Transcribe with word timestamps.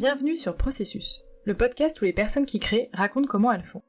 Bienvenue 0.00 0.38
sur 0.38 0.56
Processus, 0.56 1.24
le 1.44 1.54
podcast 1.54 2.00
où 2.00 2.06
les 2.06 2.14
personnes 2.14 2.46
qui 2.46 2.58
créent 2.58 2.88
racontent 2.94 3.26
comment 3.28 3.52
elles 3.52 3.62
font. 3.62 3.82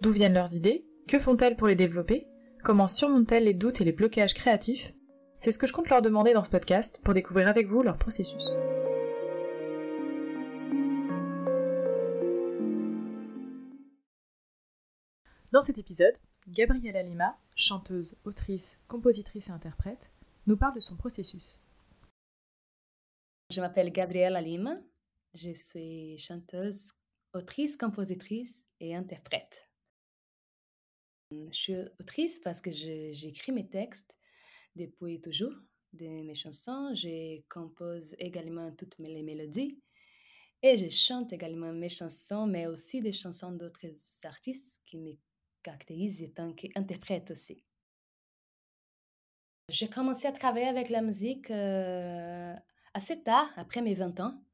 D'où 0.00 0.12
viennent 0.12 0.32
leurs 0.32 0.54
idées 0.54 0.86
Que 1.08 1.18
font-elles 1.18 1.56
pour 1.56 1.66
les 1.66 1.74
développer 1.74 2.28
Comment 2.62 2.86
surmontent-elles 2.86 3.42
les 3.42 3.52
doutes 3.52 3.80
et 3.80 3.84
les 3.84 3.90
blocages 3.90 4.32
créatifs? 4.32 4.94
C'est 5.38 5.50
ce 5.50 5.58
que 5.58 5.66
je 5.66 5.72
compte 5.72 5.88
leur 5.88 6.02
demander 6.02 6.34
dans 6.34 6.44
ce 6.44 6.50
podcast 6.50 7.00
pour 7.02 7.14
découvrir 7.14 7.48
avec 7.48 7.66
vous 7.66 7.82
leur 7.82 7.98
processus. 7.98 8.44
Dans 15.50 15.62
cet 15.62 15.78
épisode, 15.78 16.14
Gabriella 16.46 17.02
Lima, 17.02 17.36
chanteuse, 17.56 18.14
autrice, 18.24 18.78
compositrice 18.86 19.48
et 19.48 19.52
interprète, 19.52 20.12
nous 20.46 20.56
parle 20.56 20.76
de 20.76 20.80
son 20.80 20.94
processus. 20.94 21.60
Je 23.50 23.60
m'appelle 23.60 23.90
Gabriella 23.90 24.40
Lima, 24.40 24.76
je 25.36 25.52
suis 25.52 26.18
chanteuse, 26.18 26.92
autrice, 27.32 27.76
compositrice 27.76 28.68
et 28.80 28.94
interprète. 28.94 29.68
Je 31.30 31.52
suis 31.52 31.76
autrice 32.00 32.38
parce 32.38 32.60
que 32.60 32.70
j'écris 32.70 33.52
mes 33.52 33.68
textes 33.68 34.18
depuis 34.74 35.20
toujours 35.20 35.54
mes 35.92 36.34
chansons. 36.34 36.94
Je 36.94 37.40
compose 37.48 38.14
également 38.18 38.70
toutes 38.72 38.98
mes 38.98 39.22
mélodies 39.22 39.80
et 40.62 40.78
je 40.78 40.88
chante 40.88 41.32
également 41.32 41.72
mes 41.72 41.88
chansons, 41.88 42.46
mais 42.46 42.66
aussi 42.66 43.00
des 43.00 43.12
chansons 43.12 43.52
d'autres 43.52 43.86
artistes 44.24 44.80
qui 44.86 44.98
me 44.98 45.12
caractérisent 45.62 46.24
en 46.24 46.32
tant 46.32 46.52
qu'interprète 46.52 47.30
aussi. 47.30 47.62
J'ai 49.68 49.88
commencé 49.88 50.28
à 50.28 50.32
travailler 50.32 50.68
avec 50.68 50.90
la 50.90 51.02
musique 51.02 51.50
euh, 51.50 52.54
assez 52.94 53.20
tard, 53.22 53.52
après 53.56 53.82
mes 53.82 53.94
20 53.94 54.20
ans. 54.20 54.45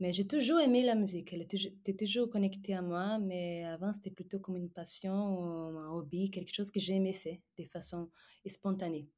Mais 0.00 0.12
j'ai 0.12 0.26
toujours 0.28 0.60
aimé 0.60 0.84
la 0.84 0.94
musique. 0.94 1.32
Elle 1.32 1.42
était, 1.42 1.94
toujours 1.94 2.30
connectée 2.30 2.74
à 2.74 2.82
moi, 2.82 3.18
mais 3.18 3.64
avant, 3.64 3.92
c'était 3.92 4.12
plutôt 4.12 4.38
comme 4.38 4.56
une 4.56 4.70
passion, 4.70 5.10
un 5.10 5.90
hobby, 5.90 6.30
quelque 6.30 6.54
chose 6.54 6.70
que 6.70 6.78
j'aimais 6.78 7.12
faire 7.12 7.38
de 7.58 7.64
façon 7.64 8.08
spontanée. 8.46 9.08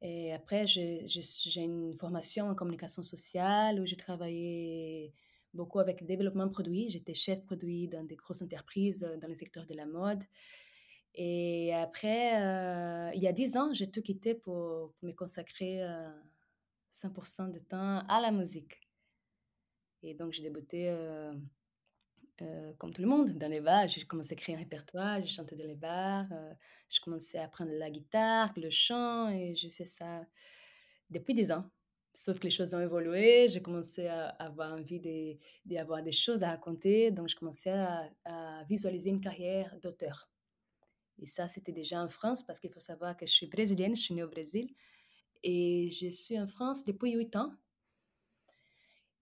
Et 0.00 0.32
après, 0.32 0.66
j'ai 0.66 1.04
une 1.56 1.94
formation 1.94 2.48
en 2.48 2.54
communication 2.54 3.02
sociale 3.02 3.80
où 3.80 3.86
j'ai 3.86 3.96
travaillé 3.96 5.12
beaucoup 5.52 5.80
avec 5.80 6.06
développement 6.06 6.48
produit. 6.48 6.88
J'étais 6.88 7.14
chef 7.14 7.44
produit 7.44 7.88
dans 7.88 8.04
des 8.04 8.16
grosses 8.16 8.42
entreprises 8.42 9.08
dans 9.20 9.28
le 9.28 9.34
secteur 9.34 9.66
de 9.66 9.74
la 9.74 9.86
mode. 9.86 10.22
Et 11.14 11.74
après, 11.74 12.40
euh, 12.40 13.10
il 13.14 13.22
y 13.22 13.26
a 13.26 13.32
dix 13.32 13.56
ans, 13.56 13.74
j'ai 13.74 13.90
tout 13.90 14.00
quitté 14.00 14.34
pour, 14.34 14.94
me 15.02 15.12
consacrer 15.12 15.82
100% 16.92 17.52
de 17.52 17.58
temps 17.58 17.98
à 18.08 18.20
la 18.20 18.30
musique. 18.30 18.81
Et 20.02 20.14
donc, 20.14 20.32
j'ai 20.32 20.42
débuté 20.42 20.88
euh, 20.88 21.32
euh, 22.40 22.72
comme 22.78 22.92
tout 22.92 23.02
le 23.02 23.08
monde, 23.08 23.38
dans 23.38 23.48
les 23.50 23.60
bars. 23.60 23.86
J'ai 23.88 24.04
commencé 24.04 24.32
à 24.32 24.36
créer 24.36 24.54
un 24.54 24.58
répertoire, 24.58 25.20
j'ai 25.20 25.28
chanté 25.28 25.54
dans 25.54 25.66
les 25.66 25.74
bars, 25.74 26.26
euh, 26.32 26.52
j'ai 26.88 27.00
commencé 27.00 27.38
à 27.38 27.44
apprendre 27.44 27.72
la 27.72 27.90
guitare, 27.90 28.52
le 28.56 28.70
chant, 28.70 29.30
et 29.30 29.54
j'ai 29.54 29.70
fait 29.70 29.86
ça 29.86 30.26
depuis 31.10 31.34
10 31.34 31.52
ans. 31.52 31.70
Sauf 32.14 32.38
que 32.38 32.44
les 32.44 32.50
choses 32.50 32.74
ont 32.74 32.80
évolué, 32.80 33.48
j'ai 33.48 33.62
commencé 33.62 34.06
à 34.06 34.28
avoir 34.28 34.72
envie 34.74 35.00
d'avoir 35.64 36.02
des 36.02 36.12
choses 36.12 36.42
à 36.42 36.50
raconter, 36.50 37.10
donc 37.10 37.28
je 37.28 37.36
commençais 37.36 37.70
à, 37.70 38.10
à 38.24 38.64
visualiser 38.64 39.10
une 39.10 39.20
carrière 39.20 39.74
d'auteur. 39.80 40.28
Et 41.18 41.26
ça, 41.26 41.48
c'était 41.48 41.72
déjà 41.72 42.02
en 42.02 42.08
France, 42.08 42.42
parce 42.42 42.60
qu'il 42.60 42.70
faut 42.70 42.80
savoir 42.80 43.16
que 43.16 43.26
je 43.26 43.32
suis 43.32 43.46
brésilienne, 43.46 43.96
je 43.96 44.02
suis 44.02 44.14
née 44.14 44.24
au 44.24 44.28
Brésil, 44.28 44.74
et 45.42 45.90
je 45.90 46.08
suis 46.10 46.38
en 46.38 46.46
France 46.46 46.84
depuis 46.84 47.12
8 47.12 47.36
ans. 47.36 47.52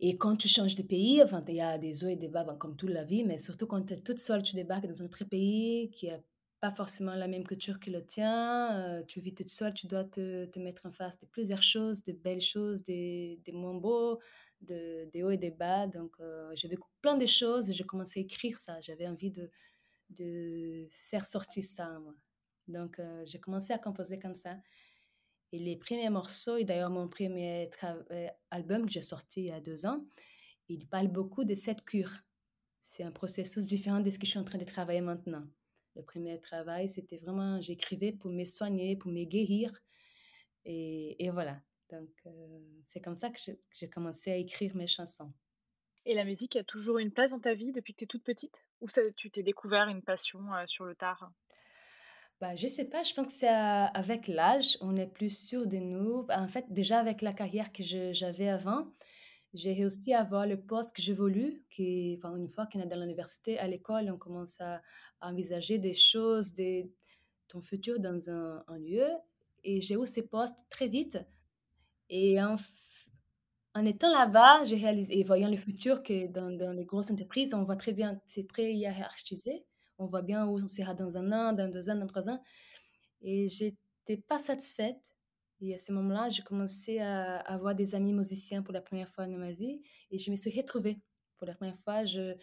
Et 0.00 0.16
quand 0.16 0.36
tu 0.36 0.48
changes 0.48 0.74
de 0.76 0.82
pays, 0.82 1.22
enfin, 1.22 1.44
il 1.48 1.56
y 1.56 1.60
a 1.60 1.76
des 1.78 2.04
hauts 2.04 2.08
et 2.08 2.16
des 2.16 2.28
bas, 2.28 2.42
ben, 2.44 2.56
comme 2.56 2.74
toute 2.76 2.90
la 2.90 3.04
vie, 3.04 3.22
mais 3.24 3.38
surtout 3.38 3.66
quand 3.66 3.82
tu 3.84 3.92
es 3.94 4.00
toute 4.00 4.18
seule, 4.18 4.42
tu 4.42 4.54
débarques 4.56 4.86
dans 4.86 5.02
un 5.02 5.04
autre 5.04 5.24
pays 5.24 5.90
qui 5.90 6.08
n'a 6.08 6.18
pas 6.60 6.70
forcément 6.70 7.14
la 7.14 7.28
même 7.28 7.44
culture 7.44 7.78
que 7.78 7.90
le 7.90 8.04
tien, 8.04 8.78
euh, 8.78 9.02
tu 9.04 9.20
vis 9.20 9.34
toute 9.34 9.50
seule, 9.50 9.74
tu 9.74 9.86
dois 9.86 10.04
te, 10.04 10.46
te, 10.46 10.58
mettre 10.58 10.86
en 10.86 10.90
face 10.90 11.18
de 11.20 11.26
plusieurs 11.26 11.62
choses, 11.62 12.02
de 12.02 12.12
belles 12.12 12.40
choses, 12.40 12.82
des, 12.82 13.40
des 13.44 13.52
moins 13.52 13.74
beaux, 13.74 14.18
de, 14.62 15.04
des 15.10 15.22
hauts 15.22 15.30
et 15.30 15.38
des 15.38 15.50
bas. 15.50 15.86
Donc, 15.86 16.12
euh, 16.20 16.50
j'ai 16.54 16.68
vécu 16.68 16.82
plein 17.02 17.16
de 17.16 17.26
choses 17.26 17.68
et 17.70 17.72
j'ai 17.74 17.84
commencé 17.84 18.20
à 18.20 18.22
écrire 18.22 18.58
ça. 18.58 18.80
J'avais 18.80 19.06
envie 19.06 19.30
de, 19.30 19.50
de 20.10 20.86
faire 20.90 21.26
sortir 21.26 21.64
ça, 21.64 21.98
moi. 22.00 22.14
Donc, 22.68 22.98
euh, 22.98 23.22
j'ai 23.26 23.40
commencé 23.40 23.72
à 23.72 23.78
composer 23.78 24.18
comme 24.18 24.34
ça. 24.34 24.56
Et 25.52 25.58
les 25.58 25.76
premiers 25.76 26.10
morceaux, 26.10 26.56
et 26.56 26.64
d'ailleurs 26.64 26.90
mon 26.90 27.08
premier 27.08 27.68
euh, 27.84 28.28
album 28.50 28.86
que 28.86 28.92
j'ai 28.92 29.02
sorti 29.02 29.40
il 29.40 29.46
y 29.46 29.50
a 29.50 29.60
deux 29.60 29.84
ans, 29.84 30.04
il 30.68 30.86
parle 30.86 31.08
beaucoup 31.08 31.44
de 31.44 31.54
cette 31.54 31.84
cure. 31.84 32.12
C'est 32.80 33.02
un 33.02 33.10
processus 33.10 33.66
différent 33.66 34.00
de 34.00 34.10
ce 34.10 34.18
que 34.18 34.26
je 34.26 34.30
suis 34.30 34.38
en 34.38 34.44
train 34.44 34.58
de 34.58 34.64
travailler 34.64 35.00
maintenant. 35.00 35.44
Le 35.96 36.02
premier 36.02 36.38
travail, 36.38 36.88
c'était 36.88 37.18
vraiment, 37.18 37.60
j'écrivais 37.60 38.12
pour 38.12 38.30
me 38.30 38.44
soigner, 38.44 38.96
pour 38.96 39.10
me 39.10 39.24
guérir. 39.24 39.72
Et, 40.64 41.30
voilà. 41.32 41.60
Donc, 41.90 42.10
euh, 42.26 42.60
c'est 42.84 43.00
comme 43.00 43.16
ça 43.16 43.30
que 43.30 43.40
j'ai 43.72 43.88
commencé 43.88 44.30
à 44.30 44.36
écrire 44.36 44.76
mes 44.76 44.86
chansons. 44.86 45.32
Et 46.06 46.14
la 46.14 46.24
musique 46.24 46.56
a 46.56 46.64
toujours 46.64 46.98
une 46.98 47.10
place 47.10 47.32
dans 47.32 47.40
ta 47.40 47.54
vie 47.54 47.72
depuis 47.72 47.92
que 47.92 47.98
tu 47.98 48.04
es 48.04 48.06
toute 48.06 48.22
petite? 48.22 48.54
Ou 48.80 48.88
ça, 48.88 49.02
tu 49.16 49.30
t'es 49.30 49.42
découvert 49.42 49.88
une 49.88 50.02
passion 50.02 50.54
euh, 50.54 50.64
sur 50.66 50.84
le 50.84 50.94
tard? 50.94 51.32
Bah, 52.40 52.54
je 52.54 52.66
sais 52.66 52.86
pas, 52.86 53.02
je 53.02 53.12
pense 53.12 53.26
que 53.26 53.32
c'est 53.32 53.48
avec 53.48 54.26
l'âge, 54.26 54.78
on 54.80 54.96
est 54.96 55.06
plus 55.06 55.30
sûr 55.30 55.66
de 55.66 55.76
nous. 55.76 56.26
En 56.30 56.48
fait, 56.48 56.64
déjà 56.70 56.98
avec 56.98 57.20
la 57.20 57.34
carrière 57.34 57.70
que 57.70 57.82
j'avais 57.82 58.48
avant, 58.48 58.86
j'ai 59.52 59.74
réussi 59.74 60.14
à 60.14 60.20
avoir 60.20 60.46
le 60.46 60.58
poste 60.58 60.96
que 60.96 61.02
je 61.02 61.12
voulais, 61.12 61.60
qui, 61.70 62.16
enfin, 62.16 62.34
une 62.36 62.48
fois 62.48 62.66
qu'on 62.66 62.80
est 62.80 62.86
dans 62.86 62.98
l'université, 62.98 63.58
à 63.58 63.68
l'école, 63.68 64.10
on 64.10 64.16
commence 64.16 64.58
à, 64.60 64.80
envisager 65.20 65.76
des 65.78 65.92
choses, 65.92 66.54
des, 66.54 66.90
ton 67.48 67.60
futur 67.60 68.00
dans 68.00 68.30
un, 68.30 68.64
lieu. 68.78 69.06
Et 69.64 69.82
j'ai 69.82 69.96
eu 69.96 70.06
ces 70.06 70.26
postes 70.26 70.64
très 70.70 70.88
vite. 70.88 71.18
Et 72.08 72.40
en, 72.42 72.56
en 73.74 73.84
étant 73.84 74.10
là-bas, 74.10 74.64
j'ai 74.64 74.76
réalisé, 74.76 75.18
et 75.18 75.24
voyant 75.24 75.50
le 75.50 75.58
futur 75.58 76.02
que 76.02 76.26
dans, 76.28 76.50
dans 76.50 76.72
les 76.72 76.86
grosses 76.86 77.10
entreprises, 77.10 77.52
on 77.52 77.64
voit 77.64 77.76
très 77.76 77.92
bien, 77.92 78.18
c'est 78.24 78.48
très 78.48 78.72
hiérarchisé 78.72 79.66
on 80.00 80.06
voit 80.06 80.22
bien 80.22 80.46
où 80.46 80.58
on 80.58 80.68
sera 80.68 80.94
dans 80.94 81.16
un 81.16 81.30
an, 81.30 81.52
dans 81.52 81.70
deux 81.70 81.90
ans, 81.90 81.94
dans 81.94 82.06
trois 82.06 82.28
ans. 82.28 82.42
Et 83.20 83.48
j'étais 83.48 84.16
pas 84.16 84.38
satisfaite. 84.38 85.14
Et 85.60 85.74
à 85.74 85.78
ce 85.78 85.92
moment-là, 85.92 86.30
j'ai 86.30 86.42
commencé 86.42 87.00
à 87.00 87.36
avoir 87.40 87.74
des 87.74 87.94
amis 87.94 88.14
musiciens 88.14 88.62
pour 88.62 88.72
la 88.72 88.80
première 88.80 89.10
fois 89.10 89.26
dans 89.26 89.36
ma 89.36 89.52
vie. 89.52 89.82
Et 90.10 90.18
je 90.18 90.30
me 90.30 90.36
suis 90.36 90.50
retrouvée. 90.58 90.98
Pour 91.36 91.46
la 91.46 91.54
première 91.54 91.76
fois, 91.76 92.04
je, 92.06 92.34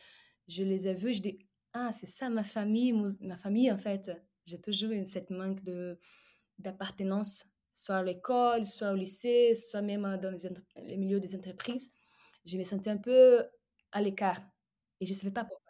je 0.47 0.63
les 0.63 0.87
ai 0.87 0.93
vus. 0.93 1.15
Je 1.15 1.21
dis, 1.21 1.39
ah, 1.73 1.91
c'est 1.93 2.05
ça 2.05 2.29
ma 2.29 2.43
famille, 2.43 2.93
ma 3.21 3.37
famille 3.37 3.71
en 3.71 3.77
fait. 3.77 4.11
J'ai 4.45 4.61
toujours 4.61 4.91
eu 4.91 5.05
cette 5.07 5.31
manque 5.31 5.63
de, 5.63 5.99
d'appartenance, 6.59 7.45
soit 7.71 7.97
à 7.97 8.03
l'école, 8.03 8.67
soit 8.67 8.91
au 8.91 8.95
lycée, 8.95 9.55
soit 9.55 9.81
même 9.81 10.03
dans 10.21 10.31
les, 10.31 10.47
les 10.83 10.97
milieux 10.97 11.19
des 11.19 11.35
entreprises. 11.35 11.91
Je 12.45 12.57
me 12.57 12.63
sentais 12.63 12.91
un 12.91 12.97
peu 12.97 13.43
à 13.91 14.01
l'écart. 14.01 14.39
Et 14.99 15.05
je 15.07 15.11
ne 15.11 15.17
savais 15.17 15.33
pas 15.33 15.43
pourquoi 15.43 15.66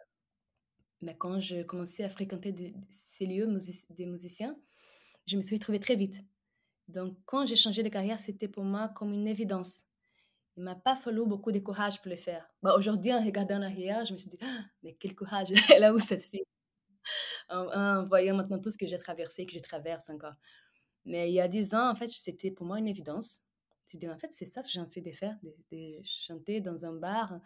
mais 1.00 1.16
quand 1.16 1.40
je 1.40 1.62
commençais 1.62 2.04
à 2.04 2.08
fréquenter 2.08 2.74
ces 2.90 3.26
lieux 3.26 3.48
des 3.90 4.06
musiciens, 4.06 4.56
je 5.26 5.36
me 5.36 5.42
suis 5.42 5.58
trouvée 5.58 5.80
très 5.80 5.94
vite. 5.94 6.22
Donc, 6.88 7.16
quand 7.26 7.46
j'ai 7.46 7.56
changé 7.56 7.82
de 7.82 7.88
carrière, 7.88 8.18
c'était 8.18 8.48
pour 8.48 8.64
moi 8.64 8.88
comme 8.88 9.12
une 9.12 9.28
évidence. 9.28 9.84
Il 10.56 10.64
m'a 10.64 10.74
pas 10.74 10.96
fallu 10.96 11.24
beaucoup 11.26 11.52
de 11.52 11.60
courage 11.60 12.00
pour 12.00 12.10
le 12.10 12.16
faire. 12.16 12.50
Bah, 12.62 12.74
Aujourd'hui, 12.76 13.12
en 13.12 13.22
regardant 13.22 13.56
en 13.56 13.62
arrière, 13.62 14.04
je 14.04 14.12
me 14.12 14.16
suis 14.16 14.30
dit, 14.30 14.38
ah, 14.42 14.64
mais 14.82 14.94
quel 14.98 15.14
courage 15.14 15.48
elle 15.74 15.84
a 15.84 15.92
où 15.92 15.98
cette 15.98 16.24
fille 16.24 16.44
en, 17.50 18.04
voyant 18.04 18.36
maintenant 18.36 18.58
tout 18.58 18.70
ce 18.70 18.76
que 18.76 18.86
j'ai 18.86 18.98
traversé, 18.98 19.46
que 19.46 19.52
je 19.52 19.60
traverse 19.60 20.10
encore. 20.10 20.34
Mais 21.04 21.30
il 21.30 21.34
y 21.34 21.40
a 21.40 21.48
dix 21.48 21.74
ans, 21.74 21.90
en 21.90 21.94
fait, 21.94 22.08
c'était 22.08 22.50
pour 22.50 22.66
moi 22.66 22.78
une 22.78 22.88
évidence. 22.88 23.46
Je 23.86 23.96
me 23.96 24.00
dit, 24.00 24.08
en 24.08 24.18
fait, 24.18 24.30
c'est 24.30 24.44
ça 24.44 24.60
que 24.62 24.68
j'ai 24.68 24.80
envie 24.80 25.00
de 25.00 25.12
faire, 25.12 25.36
de, 25.72 26.00
chanter 26.02 26.60
dans 26.60 26.84
un 26.84 26.92
bar 26.92 27.40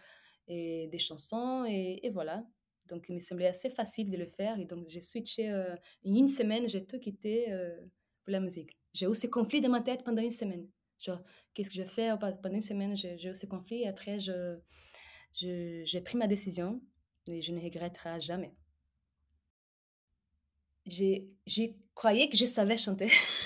et 0.48 0.88
des 0.88 0.98
chansons, 0.98 1.64
et 1.64 2.10
voilà. 2.12 2.44
Donc, 2.88 3.06
il 3.08 3.14
me 3.14 3.20
semblait 3.20 3.46
assez 3.46 3.70
facile 3.70 4.10
de 4.10 4.16
le 4.16 4.26
faire. 4.26 4.58
Et 4.58 4.64
donc, 4.64 4.88
j'ai 4.88 5.00
switché. 5.00 5.50
Euh, 5.50 5.74
une 6.04 6.28
semaine, 6.28 6.68
j'ai 6.68 6.84
tout 6.84 6.98
quitté 6.98 7.52
euh, 7.52 7.76
pour 8.24 8.32
la 8.32 8.40
musique. 8.40 8.76
J'ai 8.92 9.06
eu 9.06 9.14
ce 9.14 9.26
conflit 9.26 9.60
dans 9.60 9.70
ma 9.70 9.80
tête 9.80 10.04
pendant 10.04 10.22
une 10.22 10.30
semaine. 10.30 10.68
Genre, 10.98 11.20
qu'est-ce 11.54 11.70
que 11.70 11.76
je 11.76 11.82
vais 11.82 11.88
faire? 11.88 12.18
Pendant 12.18 12.54
une 12.54 12.62
semaine, 12.62 12.96
j'ai 12.96 13.14
eu 13.14 13.34
ce 13.34 13.46
conflit. 13.46 13.82
Et 13.82 13.88
après, 13.88 14.18
je, 14.18 14.58
j'ai 15.32 16.00
pris 16.00 16.16
ma 16.16 16.26
décision. 16.26 16.80
Et 17.26 17.40
je 17.40 17.52
ne 17.52 17.60
regretterai 17.60 18.20
jamais. 18.20 18.54
J'ai 20.86 21.30
croyais 21.94 22.28
que 22.28 22.36
je 22.36 22.44
savais 22.44 22.76
chanter. 22.76 23.10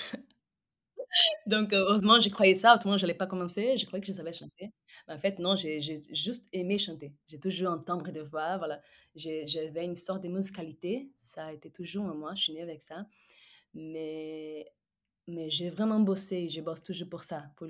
Donc, 1.47 1.71
heureusement, 1.73 2.19
j'ai 2.19 2.29
croyais 2.29 2.55
ça, 2.55 2.75
autrement, 2.75 2.97
je 2.97 3.05
n'allais 3.05 3.17
pas 3.17 3.25
commencer. 3.25 3.77
Je 3.77 3.85
croyais 3.85 4.01
que 4.01 4.07
je 4.07 4.13
savais 4.13 4.33
chanter. 4.33 4.73
En 5.07 5.17
fait, 5.17 5.39
non, 5.39 5.55
j'ai 5.55 5.79
juste 5.79 6.47
aimé 6.51 6.77
chanter. 6.77 7.13
J'ai 7.27 7.39
toujours 7.39 7.69
un 7.71 7.79
timbre 7.79 8.11
de 8.11 8.21
voix, 8.21 8.57
voilà. 8.57 8.81
J'avais 9.15 9.85
une 9.85 9.95
sorte 9.95 10.23
de 10.23 10.27
musicalité. 10.27 11.09
Ça 11.19 11.47
a 11.47 11.53
été 11.53 11.71
toujours 11.71 12.03
moi, 12.05 12.35
je 12.35 12.43
suis 12.43 12.53
née 12.53 12.61
avec 12.61 12.83
ça. 12.83 13.05
Mais 13.73 14.69
j'ai 15.47 15.69
vraiment 15.69 15.99
bossé, 15.99 16.49
je 16.49 16.61
bosse 16.61 16.83
toujours 16.83 17.09
pour 17.09 17.23
ça, 17.23 17.51
pour, 17.57 17.67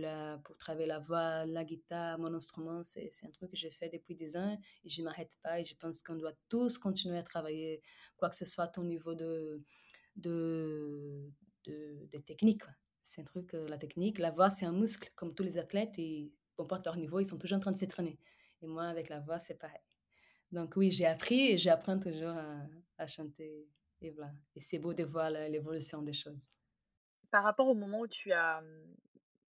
travailler 0.60 0.86
la 0.88 1.00
voix, 1.00 1.46
la 1.46 1.64
guitare, 1.64 2.20
mon 2.20 2.34
instrument. 2.34 2.84
C'est, 2.84 3.10
un 3.24 3.32
truc 3.32 3.52
que 3.52 3.58
j'ai 3.58 3.72
fait 3.72 3.90
depuis 3.90 4.16
10 4.16 4.38
ans 4.38 4.58
et 4.84 4.90
je 4.90 5.02
ne 5.02 5.06
m'arrête 5.06 5.36
pas. 5.44 5.60
Et 5.60 5.66
je 5.66 5.76
pense 5.76 6.02
qu'on 6.02 6.16
doit 6.16 6.34
tous 6.50 6.78
continuer 6.78 7.18
à 7.18 7.24
travailler, 7.24 7.82
quoi 8.16 8.30
que 8.30 8.36
ce 8.36 8.46
soit 8.46 8.68
ton 8.68 8.84
niveau 8.84 9.16
de, 9.16 9.64
de, 10.16 11.32
technique. 12.26 12.64
C'est 13.08 13.22
un 13.22 13.24
truc, 13.24 13.54
euh, 13.54 13.68
la 13.70 13.78
technique, 13.78 14.20
la 14.20 14.32
voix, 14.32 14.50
c'est 14.50 14.66
un 14.66 14.74
muscle, 14.74 15.10
comme 15.16 15.34
tous 15.34 15.44
les 15.44 15.58
athlètes, 15.58 15.98
et 15.98 16.30
peu 16.58 16.66
leur 16.84 16.98
niveau, 16.98 17.20
ils 17.20 17.26
sont 17.26 17.38
toujours 17.38 17.58
en 17.58 17.62
train 17.62 17.72
de 17.72 17.78
s'entraîner. 17.78 18.20
Et 18.62 18.68
moi, 18.68 18.86
avec 18.86 19.10
la 19.10 19.20
voix, 19.20 19.40
c'est 19.40 19.58
pareil. 19.58 19.82
Donc 20.52 20.76
oui, 20.76 20.92
j'ai 20.92 21.06
appris 21.06 21.52
et 21.52 21.58
j'apprends 21.58 22.00
toujours 22.00 22.36
à, 22.98 23.08
chanter. 23.08 23.70
Et 24.02 24.12
voilà. 24.12 24.34
Et 24.56 24.62
c'est 24.62 24.80
beau 24.80 24.94
de 24.94 25.04
voir 25.04 25.30
l'évolution 25.30 26.02
des 26.02 26.14
choses. 26.14 26.52
Par 27.32 27.44
rapport 27.44 27.68
au 27.68 27.76
moment 27.76 28.02
où 28.02 28.08
tu 28.08 28.34
as, 28.34 28.62
mmh, 28.62 28.96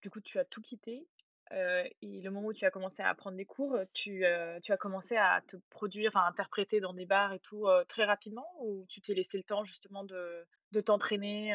du 0.02 0.10
coup, 0.10 0.20
tu 0.20 0.38
as 0.38 0.44
tout 0.44 0.60
quitté, 0.60 1.06
et 1.52 2.20
le 2.20 2.30
moment 2.30 2.48
où 2.48 2.52
tu 2.52 2.64
as 2.64 2.70
commencé 2.70 3.02
à 3.02 3.14
prendre 3.14 3.36
des 3.36 3.44
cours, 3.44 3.78
tu, 3.92 4.24
tu 4.62 4.72
as 4.72 4.76
commencé 4.76 5.16
à 5.16 5.42
te 5.46 5.56
produire, 5.70 6.10
enfin, 6.12 6.26
interpréter 6.26 6.80
dans 6.80 6.94
des 6.94 7.06
bars 7.06 7.32
et 7.32 7.38
tout, 7.38 7.68
très 7.86 8.04
rapidement? 8.04 8.48
Ou 8.60 8.86
tu 8.88 9.00
t'es 9.00 9.14
laissé 9.14 9.36
le 9.36 9.44
temps 9.44 9.62
justement 9.62 10.02
de 10.02 10.44
de 10.72 10.80
t'entraîner, 10.80 11.54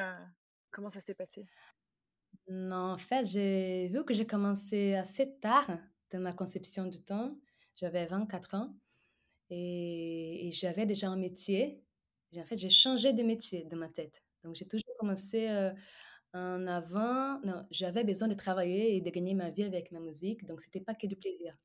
comment 0.72 0.90
ça 0.90 1.02
s'est 1.02 1.16
passé? 1.16 1.46
Non, 2.50 2.94
en 2.94 2.98
fait, 2.98 3.26
j'ai 3.26 3.88
vu 3.90 4.04
que 4.04 4.14
j'ai 4.14 4.26
commencé 4.26 4.96
assez 4.96 5.36
tard 5.40 5.70
dans 6.12 6.20
ma 6.20 6.34
conception 6.34 6.86
du 6.86 7.02
temps. 7.02 7.38
J'avais 7.76 8.06
24 8.08 8.56
ans 8.56 8.76
et 9.50 10.50
j'avais 10.54 10.86
déjà 10.86 11.10
un 11.10 11.18
métier. 11.18 11.84
en 12.36 12.46
fait, 12.46 12.58
j'ai 12.58 12.70
changé 12.70 13.14
de 13.14 13.24
métier 13.24 13.66
dans 13.66 13.78
ma 13.78 13.90
tête. 13.90 14.24
Donc 14.44 14.56
j'ai 14.56 14.68
toujours 14.68 14.96
commencé, 15.00 15.48
en 16.34 16.68
avant, 16.68 17.40
non, 17.42 17.66
j'avais 17.72 18.04
besoin 18.04 18.28
de 18.28 18.36
travailler 18.36 18.96
et 18.96 19.02
de 19.02 19.10
gagner 19.10 19.34
ma 19.34 19.50
vie 19.50 19.64
avec 19.64 19.92
ma 19.92 20.00
musique, 20.00 20.46
donc 20.46 20.62
c'était 20.62 20.80
pas 20.82 20.94
que 20.94 21.08
du 21.08 21.16
plaisir. 21.16 21.56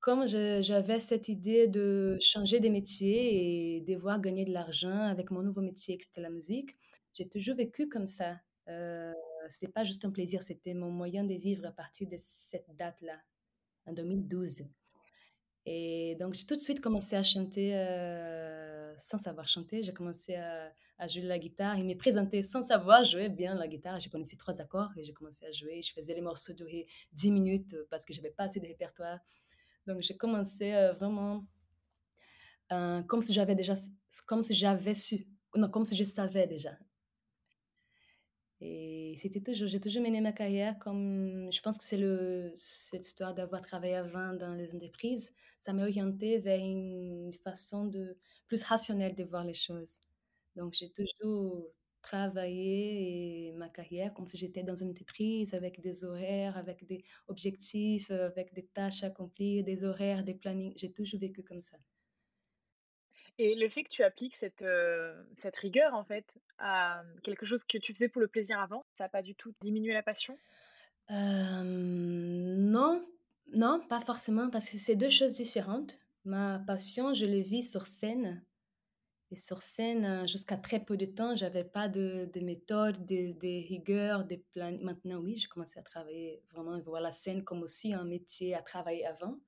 Comme 0.00 0.26
j'avais 0.28 1.00
cette 1.00 1.28
idée 1.28 1.66
de 1.66 2.16
changer 2.20 2.60
de 2.60 2.68
métier 2.68 3.76
et 3.76 3.80
devoir 3.80 4.20
gagner 4.20 4.44
de 4.44 4.52
l'argent 4.52 5.00
avec 5.08 5.32
mon 5.32 5.42
nouveau 5.42 5.62
métier, 5.62 5.98
qui 5.98 6.04
c'était 6.04 6.20
la 6.20 6.30
musique, 6.30 6.76
j'ai 7.12 7.28
toujours 7.28 7.56
vécu 7.56 7.88
comme 7.88 8.06
ça. 8.06 8.38
Euh, 8.68 9.12
c'était 9.48 9.72
pas 9.72 9.84
juste 9.84 10.04
un 10.04 10.10
plaisir, 10.10 10.42
c'était 10.42 10.74
mon 10.74 10.90
moyen 10.90 11.24
de 11.24 11.34
vivre 11.34 11.66
à 11.66 11.72
partir 11.72 12.08
de 12.08 12.16
cette 12.18 12.74
date-là, 12.76 13.20
en 13.86 13.92
2012. 13.92 14.62
Et 15.68 16.16
donc, 16.20 16.34
j'ai 16.34 16.46
tout 16.46 16.54
de 16.54 16.60
suite 16.60 16.80
commencé 16.80 17.16
à 17.16 17.24
chanter 17.24 17.76
euh, 17.76 18.94
sans 18.98 19.18
savoir 19.18 19.48
chanter. 19.48 19.82
J'ai 19.82 19.92
commencé 19.92 20.36
à, 20.36 20.72
à, 20.98 21.06
jouer 21.08 21.22
la 21.22 21.40
guitare. 21.40 21.76
Il 21.76 21.84
m'est 21.84 21.96
présenté 21.96 22.42
sans 22.44 22.62
savoir 22.62 23.02
jouer 23.02 23.28
bien 23.28 23.56
la 23.56 23.66
guitare. 23.66 23.98
Je 23.98 24.08
connaissais 24.08 24.36
trois 24.36 24.60
accords 24.60 24.92
et 24.96 25.02
j'ai 25.02 25.12
commencé 25.12 25.44
à 25.44 25.50
jouer. 25.50 25.82
Je 25.82 25.92
faisais 25.92 26.14
les 26.14 26.20
morceaux 26.20 26.52
durer 26.52 26.86
10 27.12 27.32
minutes 27.32 27.76
parce 27.90 28.04
que 28.04 28.14
je 28.14 28.20
n'avais 28.20 28.32
pas 28.32 28.44
assez 28.44 28.60
de 28.60 28.66
répertoire. 28.66 29.18
Donc, 29.88 30.02
j'ai 30.02 30.16
commencé 30.16 30.72
euh, 30.72 30.92
vraiment 30.92 31.44
euh, 32.72 33.02
comme 33.02 33.22
si 33.22 33.32
j'avais 33.32 33.54
déjà, 33.54 33.74
comme 34.26 34.42
si 34.42 34.54
j'avais 34.54 34.94
su, 34.94 35.26
non, 35.54 35.68
comme 35.68 35.84
si 35.84 35.96
je 35.96 36.04
savais 36.04 36.46
déjà. 36.46 36.76
Et 38.60 39.16
c'était 39.18 39.40
toujours, 39.40 39.68
j'ai 39.68 39.80
toujours 39.80 40.02
mené 40.02 40.20
ma 40.20 40.32
carrière 40.32 40.78
comme, 40.78 41.50
je 41.52 41.60
pense 41.60 41.76
que 41.78 41.84
c'est 41.84 41.98
le, 41.98 42.52
cette 42.56 43.06
histoire 43.06 43.34
d'avoir 43.34 43.60
travaillé 43.60 43.94
avant 43.96 44.32
dans 44.32 44.54
les 44.54 44.74
entreprises, 44.74 45.34
ça 45.58 45.72
m'a 45.74 45.82
orienté 45.82 46.38
vers 46.38 46.58
une 46.58 47.32
façon 47.44 47.84
de, 47.86 48.16
plus 48.46 48.62
rationnelle 48.62 49.14
de 49.14 49.24
voir 49.24 49.44
les 49.44 49.54
choses. 49.54 50.00
Donc 50.56 50.74
j'ai 50.74 50.90
toujours 50.90 51.68
travaillé 52.00 53.52
ma 53.56 53.68
carrière 53.68 54.14
comme 54.14 54.26
si 54.26 54.38
j'étais 54.38 54.62
dans 54.62 54.74
une 54.76 54.90
entreprise 54.90 55.52
avec 55.54 55.80
des 55.82 56.04
horaires, 56.04 56.56
avec 56.56 56.86
des 56.86 57.04
objectifs, 57.28 58.10
avec 58.10 58.54
des 58.54 58.66
tâches 58.66 59.02
accomplies, 59.04 59.64
des 59.64 59.84
horaires, 59.84 60.24
des 60.24 60.34
plannings. 60.34 60.72
J'ai 60.76 60.92
toujours 60.92 61.20
vécu 61.20 61.42
comme 61.42 61.62
ça. 61.62 61.76
Et 63.38 63.54
le 63.54 63.68
fait 63.68 63.84
que 63.84 63.90
tu 63.90 64.02
appliques 64.02 64.36
cette, 64.36 64.64
cette 65.34 65.56
rigueur, 65.56 65.94
en 65.94 66.04
fait, 66.04 66.38
à 66.58 67.02
quelque 67.22 67.44
chose 67.44 67.64
que 67.64 67.78
tu 67.78 67.92
faisais 67.92 68.08
pour 68.08 68.20
le 68.20 68.28
plaisir 68.28 68.58
avant, 68.58 68.84
ça 68.92 69.04
n'a 69.04 69.08
pas 69.08 69.22
du 69.22 69.34
tout 69.34 69.52
diminué 69.60 69.92
la 69.92 70.02
passion? 70.02 70.38
Non, 71.10 73.06
non, 73.52 73.80
pas 73.88 74.00
forcément, 74.00 74.50
parce 74.50 74.68
que 74.70 74.78
c'est 74.78 74.96
deux 74.96 75.10
choses 75.10 75.36
différentes. 75.36 75.98
Ma 76.24 76.58
passion, 76.66 77.14
je 77.14 77.26
le 77.26 77.38
vis 77.38 77.70
sur 77.70 77.86
scène. 77.86 78.42
Et 79.30 79.38
sur 79.38 79.60
scène, 79.60 80.26
jusqu'à 80.28 80.56
très 80.56 80.80
peu 80.80 80.96
de 80.96 81.04
temps, 81.04 81.34
j'avais 81.34 81.64
pas 81.64 81.88
de, 81.88 82.30
de 82.32 82.40
méthode, 82.40 83.04
de, 83.06 83.32
de 83.32 83.66
rigueur, 83.68 84.24
de 84.24 84.36
plan. 84.52 84.78
Maintenant, 84.80 85.18
oui, 85.18 85.36
j'ai 85.36 85.48
commencé 85.48 85.78
à 85.78 85.82
travailler 85.82 86.42
vraiment, 86.52 86.80
voir 86.80 87.00
la 87.00 87.12
scène 87.12 87.42
comme 87.44 87.62
aussi 87.62 87.92
un 87.92 88.04
métier 88.04 88.54
à 88.54 88.62
travailler 88.62 89.04
avant. 89.04 89.38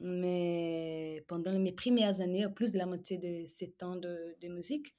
Mais 0.00 1.22
pendant 1.28 1.58
mes 1.58 1.72
premières 1.72 2.22
années, 2.22 2.48
plus 2.48 2.72
de 2.72 2.78
la 2.78 2.86
moitié 2.86 3.18
de 3.18 3.44
ces 3.46 3.70
temps 3.72 3.96
de, 3.96 4.34
musique, 4.48 4.94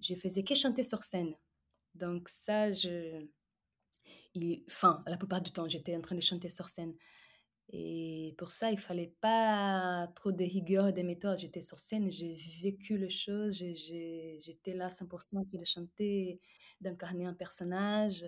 je 0.00 0.14
faisais 0.16 0.42
que 0.42 0.54
chanter 0.54 0.82
sur 0.82 1.04
scène. 1.04 1.34
Donc 1.94 2.28
ça, 2.28 2.72
je... 2.72 3.24
la 4.34 5.16
plupart 5.16 5.40
du 5.40 5.52
temps, 5.52 5.68
j'étais 5.68 5.96
en 5.96 6.00
train 6.00 6.16
de 6.16 6.20
chanter 6.20 6.48
sur 6.48 6.68
scène. 6.68 6.94
Et 7.72 8.34
pour 8.36 8.50
ça, 8.50 8.72
il 8.72 8.78
fallait 8.78 9.14
pas 9.20 10.08
trop 10.16 10.32
de 10.32 10.42
rigueur 10.42 10.88
et 10.88 10.92
de 10.92 11.02
méthodes. 11.02 11.38
J'étais 11.38 11.60
sur 11.60 11.78
scène, 11.78 12.10
j'ai 12.10 12.34
vécu 12.60 12.98
les 12.98 13.10
choses, 13.10 13.54
j'étais 13.54 14.74
là 14.74 14.88
100% 14.88 15.38
en 15.38 15.44
train 15.44 15.58
de 15.58 15.64
chanter, 15.64 16.40
d'incarner 16.80 17.26
un 17.26 17.34
personnage. 17.34 18.26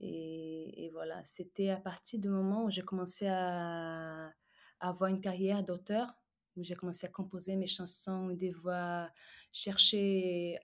Et 0.00 0.90
voilà, 0.92 1.24
c'était 1.24 1.70
à 1.70 1.78
partir 1.78 2.20
du 2.20 2.28
moment 2.28 2.66
où 2.66 2.70
j'ai 2.70 2.82
commencé 2.82 3.26
à, 3.26 4.30
avoir 4.80 5.10
une 5.10 5.20
carrière 5.20 5.62
d'auteur, 5.62 6.14
où 6.56 6.64
j'ai 6.64 6.74
commencé 6.74 7.06
à 7.06 7.10
composer 7.10 7.56
mes 7.56 7.66
chansons, 7.66 8.30
devoir 8.30 9.10
chercher 9.52 10.58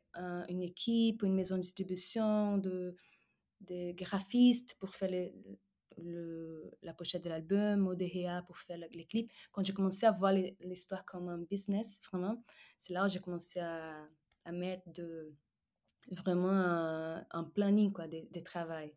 une 0.48 0.62
équipe, 0.62 1.22
une 1.22 1.34
maison 1.34 1.56
de 1.56 1.60
distribution, 1.62 2.58
de, 2.58 2.96
des 3.60 3.94
graphistes 3.94 4.76
pour 4.78 4.94
faire 4.94 5.30
le, 5.96 6.70
la 6.82 6.92
pochette 6.92 7.22
de 7.22 7.28
l'album, 7.28 7.94
des 7.96 8.08
réa 8.08 8.42
pour 8.42 8.58
faire 8.58 8.78
les 8.78 9.06
clips. 9.06 9.30
Quand 9.52 9.64
j'ai 9.64 9.72
commencé 9.72 10.04
à 10.06 10.10
voir 10.10 10.32
l'histoire 10.32 11.04
comme 11.04 11.28
un 11.28 11.38
business, 11.38 12.00
vraiment, 12.10 12.42
c'est 12.78 12.92
là 12.92 13.04
où 13.04 13.08
j'ai 13.08 13.20
commencé 13.20 13.60
à, 13.60 14.08
mettre 14.52 14.84
vraiment 16.10 16.50
un, 16.50 17.44
planning 17.44 17.92
quoi, 17.92 18.06
de, 18.08 18.26
de 18.30 18.40
travail 18.40 18.94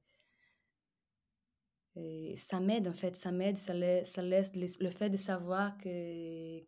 ça 2.35 2.59
m'aide 2.59 2.87
en 2.87 2.93
fait, 2.93 3.15
ça 3.15 3.31
m'aide, 3.31 3.57
ça, 3.57 3.73
laisse, 3.73 4.55
le 4.55 4.89
fait 4.89 5.09
de 5.09 5.17
savoir 5.17 5.77
que, 5.77 6.59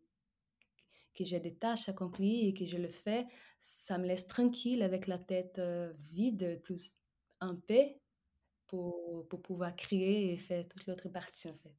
que 1.15 1.23
j'ai 1.25 1.39
des 1.39 1.55
tâches 1.55 1.89
accomplies 1.89 2.47
et 2.47 2.53
que 2.53 2.65
je 2.65 2.77
le 2.77 2.87
fais, 2.87 3.25
ça 3.59 3.97
me 3.97 4.05
laisse 4.07 4.27
tranquille 4.27 4.81
avec 4.83 5.07
la 5.07 5.17
tête 5.19 5.59
euh, 5.59 5.93
vide, 6.09 6.61
plus 6.63 6.95
en 7.41 7.55
paix 7.55 7.99
pour, 8.67 9.27
pour 9.29 9.41
pouvoir 9.41 9.75
créer 9.75 10.33
et 10.33 10.37
faire 10.37 10.67
toute 10.67 10.87
l'autre 10.87 11.09
partie 11.09 11.49
en 11.49 11.57
fait. 11.57 11.75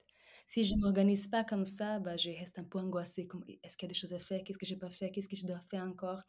Si 0.47 0.65
je 0.65 0.75
ne 0.75 0.81
m'organise 0.81 1.29
pas 1.29 1.45
comme 1.45 1.65
ça, 1.65 2.01
bah, 2.01 2.17
je 2.17 2.31
reste 2.31 2.59
un 2.59 2.65
peu 2.65 2.79
angoissée. 2.79 3.29
Est-ce 3.63 3.77
qu'il 3.77 3.87
y 3.89 3.91
a 3.91 3.95
des 3.95 3.99
choses 3.99 4.15
à 4.15 4.19
faire? 4.19 4.43
Qu'est-ce 4.45 4.59
que 4.59 4.67
je 4.67 4.75
pas 4.77 4.91
fait? 4.91 5.11
Qu'est-ce 5.13 5.29
que 5.29 5.37
je 5.37 5.47
dois 5.47 5.61
faire 5.71 5.85
encore? 5.85 6.23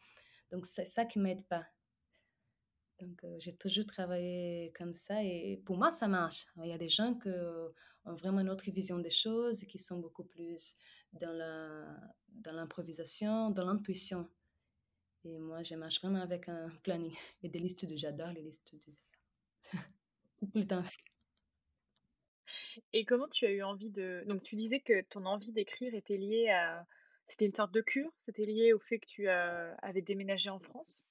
Donc, 0.51 0.65
c'est 0.67 0.85
ça 0.85 1.05
qui 1.05 1.19
m'aide 1.19 1.45
pas. 1.47 1.65
Donc, 3.01 3.23
euh, 3.23 3.35
j'ai 3.39 3.55
toujours 3.55 3.85
travaillé 3.85 4.71
comme 4.77 4.93
ça 4.93 5.23
et 5.23 5.61
pour 5.65 5.75
moi, 5.77 5.91
ça 5.91 6.07
marche. 6.07 6.45
Il 6.57 6.67
y 6.67 6.73
a 6.73 6.77
des 6.77 6.89
gens 6.89 7.15
qui 7.15 7.29
ont 8.05 8.15
vraiment 8.15 8.41
une 8.41 8.49
autre 8.49 8.69
vision 8.69 8.99
des 8.99 9.09
choses, 9.09 9.61
qui 9.65 9.79
sont 9.79 9.99
beaucoup 9.99 10.23
plus 10.23 10.77
dans, 11.13 11.35
dans 12.27 12.53
l'improvisation, 12.53 13.49
dans 13.49 13.65
l'intuition. 13.65 14.29
Et 15.25 15.37
moi, 15.39 15.63
je 15.63 15.75
marche 15.75 15.99
vraiment 15.99 16.21
avec 16.21 16.47
un 16.47 16.69
planning 16.83 17.15
et 17.43 17.49
des 17.49 17.59
listes 17.59 17.85
de 17.85 17.95
j'adore 17.95 18.31
les 18.31 18.41
listes 18.41 18.75
de 18.75 18.93
tout 20.51 20.59
le 20.59 20.67
temps. 20.67 20.83
Et 22.93 23.05
comment 23.05 23.27
tu 23.27 23.45
as 23.45 23.51
eu 23.51 23.63
envie 23.63 23.89
de... 23.89 24.23
Donc, 24.27 24.43
tu 24.43 24.55
disais 24.55 24.79
que 24.79 25.01
ton 25.09 25.25
envie 25.25 25.51
d'écrire 25.51 25.93
était 25.93 26.17
liée 26.17 26.49
à... 26.49 26.85
C'était 27.27 27.45
une 27.45 27.53
sorte 27.53 27.71
de 27.71 27.81
cure 27.81 28.11
C'était 28.19 28.45
lié 28.45 28.73
au 28.73 28.79
fait 28.79 28.99
que 28.99 29.05
tu 29.05 29.27
avais 29.27 30.01
déménagé 30.01 30.49
en 30.49 30.59
France 30.59 31.07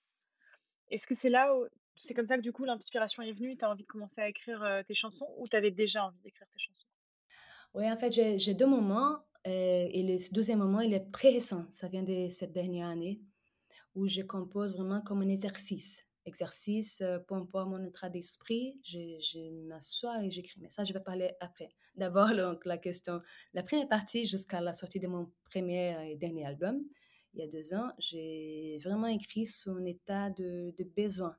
Est-ce 0.90 1.06
que 1.06 1.14
c'est 1.14 1.30
là 1.30 1.56
où 1.56 1.66
c'est 2.00 2.14
comme 2.14 2.26
ça 2.26 2.36
que 2.36 2.42
du 2.42 2.52
coup 2.52 2.64
l'inspiration 2.64 3.22
est 3.22 3.32
venue, 3.32 3.56
tu 3.56 3.64
as 3.64 3.70
envie 3.70 3.82
de 3.82 3.88
commencer 3.88 4.20
à 4.20 4.28
écrire 4.28 4.62
euh, 4.62 4.82
tes 4.82 4.94
chansons 4.94 5.28
ou 5.36 5.44
tu 5.46 5.54
avais 5.54 5.70
déjà 5.70 6.06
envie 6.06 6.20
d'écrire 6.20 6.48
tes 6.48 6.58
chansons? 6.58 6.86
Oui, 7.74 7.90
en 7.90 7.96
fait, 7.96 8.10
j'ai 8.10 8.54
deux 8.54 8.66
moments 8.66 9.18
euh, 9.46 9.88
et 9.90 10.02
le 10.02 10.16
deuxième 10.32 10.58
moment, 10.58 10.80
il 10.80 10.94
est 10.94 11.10
très 11.12 11.30
récent, 11.30 11.66
ça 11.70 11.88
vient 11.88 12.02
de 12.02 12.28
cette 12.28 12.52
dernière 12.52 12.88
année 12.88 13.20
où 13.94 14.08
je 14.08 14.22
compose 14.22 14.74
vraiment 14.74 15.00
comme 15.02 15.22
un 15.22 15.28
exercice. 15.28 16.06
Exercice, 16.24 17.00
euh, 17.00 17.18
peu 17.18 17.34
importe 17.34 17.68
mon 17.68 17.82
état 17.84 18.08
d'esprit, 18.08 18.80
je, 18.82 19.50
m'assois 19.68 20.24
et 20.24 20.30
j'écris. 20.30 20.58
Mais 20.60 20.70
ça, 20.70 20.84
je 20.84 20.92
vais 20.92 21.00
parler 21.00 21.32
après. 21.40 21.70
D'abord, 21.96 22.30
la 22.64 22.78
question, 22.78 23.20
la 23.52 23.62
première 23.62 23.88
partie 23.88 24.26
jusqu'à 24.26 24.60
la 24.60 24.72
sortie 24.72 25.00
de 25.00 25.06
mon 25.08 25.30
premier 25.44 26.10
et 26.10 26.16
dernier 26.16 26.46
album, 26.46 26.82
il 27.34 27.40
y 27.40 27.42
a 27.42 27.48
deux 27.48 27.74
ans, 27.74 27.90
j'ai 27.98 28.78
vraiment 28.82 29.06
écrit 29.06 29.46
sur 29.46 29.76
un 29.76 29.84
état 29.84 30.30
de 30.30 30.84
besoin 30.96 31.36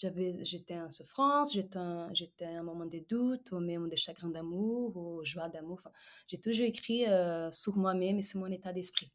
j'avais, 0.00 0.44
j'étais 0.44 0.78
en 0.78 0.90
souffrance, 0.90 1.52
j'étais 1.52 1.76
un, 1.76 2.12
j'étais 2.14 2.46
un 2.46 2.62
moment 2.62 2.86
de 2.86 2.98
doute, 3.08 3.52
ou 3.52 3.60
même 3.60 3.88
des 3.88 3.96
chagrins 3.96 4.30
d'amour, 4.30 4.96
ou 4.96 5.24
joie 5.24 5.48
d'amour. 5.48 5.80
J'ai 6.26 6.38
toujours 6.38 6.66
écrit 6.66 7.06
euh, 7.06 7.50
sur 7.50 7.76
moi-même 7.76 8.18
et 8.18 8.22
sur 8.22 8.40
mon 8.40 8.50
état 8.50 8.72
d'esprit. 8.72 9.12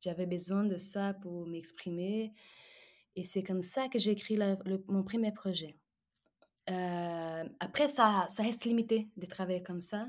J'avais 0.00 0.26
besoin 0.26 0.64
de 0.64 0.78
ça 0.78 1.14
pour 1.14 1.46
m'exprimer. 1.46 2.32
Et 3.14 3.24
c'est 3.24 3.42
comme 3.42 3.62
ça 3.62 3.88
que 3.88 3.98
j'ai 3.98 4.12
écrit 4.12 4.38
mon 4.88 5.04
premier 5.04 5.32
projet. 5.32 5.76
Euh, 6.70 7.44
après, 7.60 7.88
ça, 7.88 8.24
ça 8.28 8.42
reste 8.42 8.64
limité 8.64 9.10
de 9.16 9.26
travailler 9.26 9.62
comme 9.62 9.82
ça. 9.82 10.08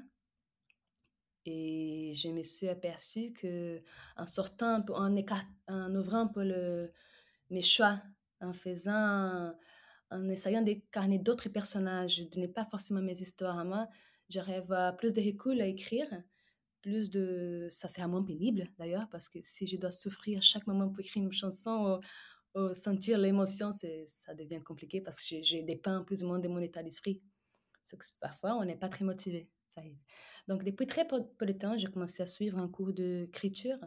Et 1.45 2.13
je 2.15 2.29
me 2.29 2.43
suis 2.43 2.69
aperçue 2.69 3.33
que 3.33 3.83
en 4.15 4.25
sortant, 4.25 4.85
en, 4.93 5.15
écart, 5.17 5.43
en 5.67 5.93
ouvrant 5.93 6.21
un 6.21 6.27
peu 6.27 6.43
le, 6.43 6.93
mes 7.49 7.61
choix, 7.61 8.01
en 8.39 8.53
faisant, 8.53 9.53
en 10.13 10.29
essayant 10.29 10.61
d'incarner 10.61 11.17
d'autres 11.17 11.49
personnages, 11.49 12.29
de 12.29 12.39
ne 12.39 12.47
pas 12.47 12.65
forcément 12.65 13.01
mes 13.01 13.19
histoires 13.19 13.57
à 13.57 13.63
moi, 13.63 13.87
j'arrive 14.29 14.71
à 14.71 14.93
plus 14.93 15.13
de 15.13 15.21
recul 15.21 15.59
à 15.61 15.65
écrire, 15.65 16.07
plus 16.81 17.09
de... 17.09 17.67
Ça, 17.69 17.87
c'est 17.87 18.05
moins 18.07 18.23
pénible 18.23 18.69
d'ailleurs, 18.77 19.07
parce 19.09 19.27
que 19.27 19.39
si 19.41 19.65
je 19.67 19.77
dois 19.77 19.91
souffrir 19.91 20.37
à 20.37 20.41
chaque 20.41 20.67
moment 20.67 20.89
pour 20.89 20.99
écrire 20.99 21.23
une 21.23 21.31
chanson 21.31 21.99
ou, 22.55 22.73
sentir 22.73 23.17
l'émotion, 23.17 23.71
ça 23.73 24.35
devient 24.35 24.61
compliqué 24.61 25.01
parce 25.01 25.17
que 25.17 25.41
j'ai 25.41 25.63
dépeint 25.63 26.03
plus 26.03 26.23
ou 26.23 26.27
moins 26.27 26.37
de 26.37 26.47
mon 26.47 26.59
état 26.59 26.83
d'esprit. 26.83 27.19
Parfois, 28.19 28.55
on 28.55 28.63
n'est 28.63 28.77
pas 28.77 28.89
très 28.89 29.03
motivé. 29.03 29.49
Donc, 30.47 30.63
depuis 30.63 30.85
très 30.85 31.07
peu, 31.07 31.21
de 31.21 31.51
temps, 31.53 31.75
j'ai 31.77 31.87
commencé 31.87 32.21
à 32.21 32.27
suivre 32.27 32.59
un 32.59 32.67
cours 32.67 32.93
d'écriture 32.93 33.79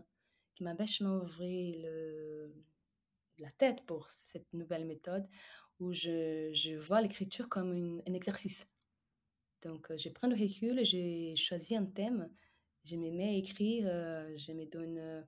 qui 0.56 0.64
m'a 0.64 0.74
vachement 0.74 1.18
ouvert 1.18 2.50
la 3.38 3.50
tête 3.52 3.84
pour 3.86 4.10
cette 4.10 4.52
nouvelle 4.52 4.86
méthode 4.86 5.28
où 5.80 5.92
je, 5.92 6.50
je 6.52 6.74
vois 6.74 7.00
l'écriture 7.00 7.48
comme 7.48 8.02
un 8.06 8.14
exercice. 8.14 8.68
Donc, 9.62 9.90
euh, 9.90 9.96
je 9.96 10.08
prends 10.08 10.28
le 10.28 10.36
recul, 10.36 10.84
j'ai 10.84 11.34
choisi 11.36 11.76
un 11.76 11.86
thème, 11.86 12.30
je 12.84 12.96
me 12.96 13.10
mets 13.10 13.30
à 13.30 13.32
écrire, 13.32 13.86
euh, 13.88 14.32
je 14.36 14.52
me 14.52 14.64
donne 14.66 15.26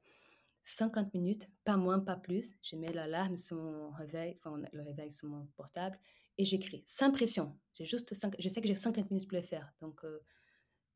50 0.62 1.06
euh, 1.06 1.10
minutes, 1.18 1.48
pas 1.64 1.76
moins, 1.76 1.98
pas 1.98 2.16
plus. 2.16 2.54
Je 2.62 2.76
mets 2.76 2.92
l'alarme 2.92 3.36
sur 3.36 3.56
mon 3.56 3.90
réveil, 3.90 4.38
enfin 4.38 4.62
le 4.72 4.82
réveil 4.82 5.10
sur 5.10 5.28
mon 5.28 5.46
portable 5.56 5.98
et 6.36 6.44
j'écris 6.44 6.82
sans 6.86 7.10
pression. 7.10 7.58
J'ai 7.74 7.84
juste 7.84 8.14
je 8.38 8.48
sais 8.48 8.60
que 8.60 8.68
j'ai 8.68 8.76
50 8.76 9.10
minutes 9.10 9.28
pour 9.28 9.36
le 9.36 9.42
faire. 9.42 9.72
Donc, 9.80 10.02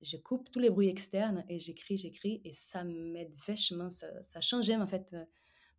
je 0.02 0.16
coupe 0.16 0.50
tous 0.50 0.60
les 0.60 0.70
bruits 0.70 0.88
externes 0.88 1.44
et 1.48 1.58
j'écris, 1.58 1.96
j'écris 1.96 2.40
et 2.44 2.52
ça 2.52 2.84
m'aide 2.84 3.34
vachement. 3.46 3.90
Ça, 3.90 4.22
ça 4.22 4.40
changé 4.40 4.76
en 4.76 4.86
fait 4.86 5.16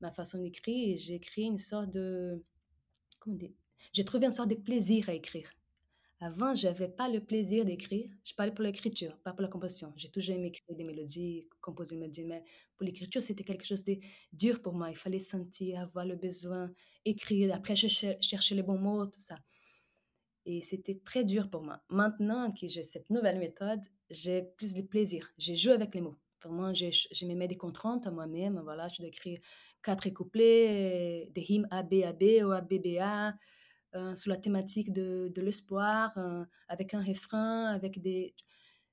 ma 0.01 0.11
façon 0.11 0.39
d'écrire 0.41 0.89
et 0.89 0.97
j'écris 0.97 1.43
une 1.43 1.57
sorte 1.57 1.91
de. 1.91 2.43
Comment 3.19 3.37
dire 3.37 3.53
J'ai 3.93 4.05
trouvé 4.05 4.25
une 4.25 4.31
sorte 4.31 4.49
de 4.49 4.55
plaisir 4.55 5.09
à 5.09 5.13
écrire. 5.13 5.49
Avant, 6.19 6.55
je 6.55 6.67
n'avais 6.67 6.87
pas 6.87 7.09
le 7.09 7.19
plaisir 7.19 7.65
d'écrire. 7.65 8.09
Je 8.23 8.33
parlais 8.33 8.53
pour 8.53 8.63
l'écriture, 8.63 9.17
pas 9.25 9.33
pour 9.33 9.41
la 9.41 9.49
composition. 9.49 9.91
J'ai 9.97 10.09
toujours 10.09 10.35
aimé 10.35 10.47
écrire 10.47 10.75
des 10.75 10.85
mélodies, 10.85 11.49
composer 11.59 11.95
des 11.95 11.99
mélodies, 11.99 12.23
mais 12.23 12.43
pour 12.77 12.85
l'écriture, 12.85 13.21
c'était 13.21 13.43
quelque 13.43 13.65
chose 13.65 13.83
de 13.83 13.97
dur 14.31 14.61
pour 14.61 14.73
moi. 14.73 14.89
Il 14.89 14.95
fallait 14.95 15.19
sentir, 15.19 15.81
avoir 15.81 16.05
le 16.05 16.15
besoin, 16.15 16.71
écrire. 17.03 17.53
Après, 17.53 17.75
je 17.75 17.87
cherchais 17.89 18.55
les 18.55 18.63
bons 18.63 18.77
mots, 18.77 19.05
tout 19.05 19.19
ça. 19.19 19.37
Et 20.45 20.61
c'était 20.61 21.01
très 21.03 21.25
dur 21.25 21.49
pour 21.49 21.61
moi. 21.61 21.83
Maintenant 21.89 22.53
que 22.53 22.69
j'ai 22.69 22.83
cette 22.83 23.09
nouvelle 23.09 23.39
méthode, 23.39 23.81
j'ai 24.09 24.43
plus 24.43 24.73
de 24.73 24.81
plaisir. 24.81 25.29
J'ai 25.37 25.57
joué 25.57 25.73
avec 25.73 25.93
les 25.93 26.01
mots. 26.01 26.15
Vraiment, 26.41 26.73
je, 26.73 26.85
je 26.89 27.25
me 27.25 27.33
mets 27.35 27.49
des 27.49 27.57
contraintes 27.57 28.07
à 28.07 28.11
moi-même. 28.11 28.61
Voilà, 28.63 28.87
je 28.87 28.99
dois 28.99 29.07
écrire 29.07 29.39
quatre 29.81 30.09
couplets, 30.09 31.29
des 31.33 31.41
rimes 31.41 31.67
A, 31.69 31.83
B, 31.83 31.95
A, 32.05 32.13
B 32.13 32.43
ou 32.43 32.51
A, 32.51 32.61
B, 32.61 32.75
B, 32.75 32.97
A, 32.99 33.33
sur 34.15 34.31
la 34.31 34.37
thématique 34.37 34.91
de, 34.93 35.31
l'espoir, 35.37 36.17
euh, 36.17 36.45
avec 36.67 36.93
un 36.93 37.03
refrain, 37.03 37.67
avec, 37.67 38.01
des, 38.01 38.35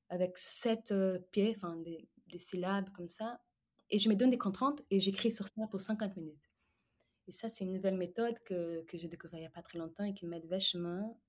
avec 0.08 0.36
sept 0.38 0.92
euh, 0.92 1.18
pieds, 1.32 1.54
enfin 1.56 1.76
des, 1.76 2.08
syllabes 2.38 2.90
comme 2.90 3.08
ça. 3.08 3.40
Et 3.90 3.98
je 3.98 4.08
me 4.08 4.14
donne 4.14 4.30
des 4.30 4.38
contraintes 4.38 4.82
et 4.90 5.00
j'écris 5.00 5.32
sur 5.32 5.46
ça 5.46 5.66
pour 5.68 5.80
50 5.80 6.16
minutes. 6.16 6.48
Et 7.26 7.32
ça, 7.32 7.48
c'est 7.48 7.64
une 7.64 7.72
nouvelle 7.72 7.96
méthode 7.96 8.38
que, 8.44 8.82
que 8.82 8.96
j'ai 8.98 9.08
découvert 9.08 9.38
il 9.38 9.42
n'y 9.42 9.46
a 9.46 9.50
pas 9.50 9.62
très 9.62 9.78
longtemps 9.78 10.04
et 10.04 10.14
qui 10.14 10.26
m'aide 10.26 10.46
vachement 10.46 11.20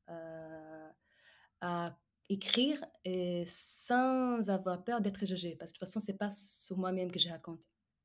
à 1.60 1.98
écrire 2.30 2.84
et 3.04 3.44
sans 3.48 4.50
avoir 4.50 4.84
peur 4.84 5.02
d'être 5.02 5.26
jugée. 5.26 5.56
Parce 5.56 5.72
que 5.72 5.76
de 5.76 5.80
toute 5.80 5.88
façon, 5.88 6.00
c'est 6.00 6.18
pas 6.18 6.32
sur 6.32 6.78
moi-même 6.78 7.12
que 7.12 7.20
je 7.20 7.30
raconte. 7.30 7.62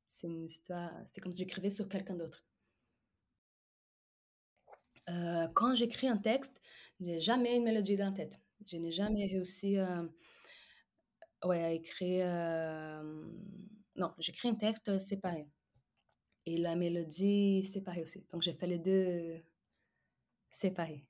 C'est 0.09 0.27
une 0.27 0.45
histoire, 0.45 0.91
c'est 1.05 1.21
comme 1.21 1.31
si 1.31 1.39
j'écrivais 1.39 1.69
sur 1.69 1.87
quelqu'un 1.87 2.15
d'autre. 2.15 2.46
Euh, 5.09 5.47
quand 5.53 5.75
j'écris 5.75 6.07
un 6.07 6.17
texte, 6.17 6.61
j'ai 6.99 7.19
jamais 7.19 7.55
une 7.55 7.63
mélodie 7.63 7.95
dans 7.95 8.05
la 8.05 8.11
tête. 8.11 8.39
Je 8.65 8.77
n'ai 8.77 8.91
jamais 8.91 9.27
réussi 9.27 9.77
euh, 9.77 10.03
ouais, 11.45 11.63
à 11.63 11.71
écrire. 11.71 12.25
Euh, 12.27 13.25
non, 13.95 14.11
j'écris 14.19 14.49
un 14.49 14.55
texte 14.55 14.99
séparé. 14.99 15.47
Et 16.45 16.57
la 16.57 16.75
mélodie 16.75 17.65
séparée 17.65 18.01
aussi. 18.01 18.25
Donc, 18.31 18.41
j'ai 18.41 18.53
fait 18.53 18.67
les 18.67 18.79
deux 18.79 19.41
séparés. 20.49 21.05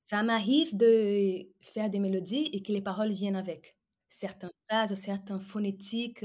Ça 0.00 0.22
m'arrive 0.22 0.76
de 0.76 1.46
faire 1.60 1.90
des 1.90 2.00
mélodies 2.00 2.50
et 2.52 2.62
que 2.62 2.72
les 2.72 2.80
paroles 2.80 3.12
viennent 3.12 3.36
avec. 3.36 3.76
Certaines 4.08 4.50
phrases, 4.68 4.94
certains 4.94 5.38
phonétiques, 5.38 6.24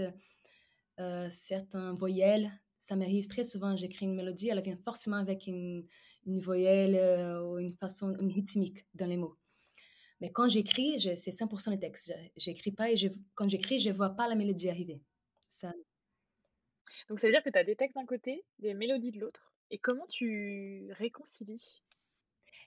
euh, 1.00 1.30
certains 1.30 1.94
voyelles. 1.94 2.52
Ça 2.80 2.96
m'arrive 2.96 3.28
très 3.28 3.44
souvent, 3.44 3.76
j'écris 3.76 4.06
une 4.06 4.16
mélodie, 4.16 4.50
elle 4.50 4.62
vient 4.62 4.78
forcément 4.78 5.18
avec 5.18 5.48
une, 5.48 5.86
une 6.26 6.40
voyelle 6.40 6.96
euh, 6.96 7.44
ou 7.44 7.60
une 7.60 7.76
façon, 7.76 8.16
une 8.20 8.32
rythmique 8.32 8.86
dans 8.94 9.06
les 9.06 9.18
mots. 9.18 9.38
Mais 10.22 10.32
quand 10.32 10.48
j'écris, 10.48 11.00
c'est 11.00 11.32
100% 11.32 11.72
le 11.72 11.80
texte. 11.80 12.14
J'écris 12.38 12.72
pas 12.72 12.92
et 12.92 12.96
je, 12.96 13.10
quand 13.36 13.50
j'écris, 13.50 13.80
je 13.80 13.90
vois 13.90 14.12
pas 14.12 14.28
la 14.28 14.36
mélodie 14.36 14.70
arriver. 14.70 15.02
Ça... 15.48 15.74
Donc 17.10 17.20
ça 17.20 17.28
veut 17.28 17.34
dire 17.34 17.44
que 17.44 17.50
tu 17.50 17.60
as 17.60 17.64
des 17.64 17.76
textes 17.76 17.96
d'un 17.96 18.06
côté, 18.06 18.44
des 18.60 18.74
mélodies 18.74 19.12
de 19.12 19.20
l'autre. 19.20 19.54
Et 19.72 19.78
comment 19.78 20.06
tu 20.08 20.88
réconcilies? 20.94 21.82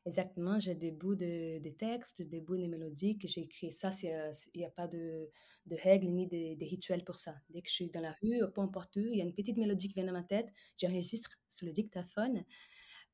Exactement, 0.05 0.59
j'ai 0.59 0.75
des 0.75 0.91
bouts 0.91 1.15
de, 1.17 1.69
textes, 1.71 2.23
des 2.23 2.41
bouts 2.41 2.57
de 2.57 2.67
mélodies 2.67 3.19
que 3.19 3.27
j'ai 3.29 3.43
écrits. 3.43 3.73
Ça, 3.73 3.89
euh, 4.05 4.33
il 4.55 4.59
n'y 4.59 4.65
a 4.65 4.71
pas 4.71 4.87
de, 4.87 5.29
de 5.67 5.77
règles 5.77 6.09
ni 6.09 6.27
de, 6.27 6.59
de, 6.59 6.65
rituels 6.65 7.05
pour 7.05 7.17
ça. 7.17 7.35
Dès 7.51 7.63
que 7.63 7.69
je 7.69 7.75
suis 7.75 7.91
dans 7.91 8.01
la 8.01 8.13
rue, 8.23 8.41
peu 8.55 8.61
importe 8.61 8.97
où, 8.97 9.01
il 9.01 9.19
y 9.19 9.21
a 9.21 9.25
une 9.25 9.35
petite 9.35 9.57
mélodie 9.57 9.89
qui 9.89 9.95
vient 9.95 10.05
dans 10.05 10.13
ma 10.13 10.23
tête, 10.23 10.49
j'enregistre 10.81 11.31
sur 11.49 11.67
le 11.67 11.73
dictaphone. 11.73 12.45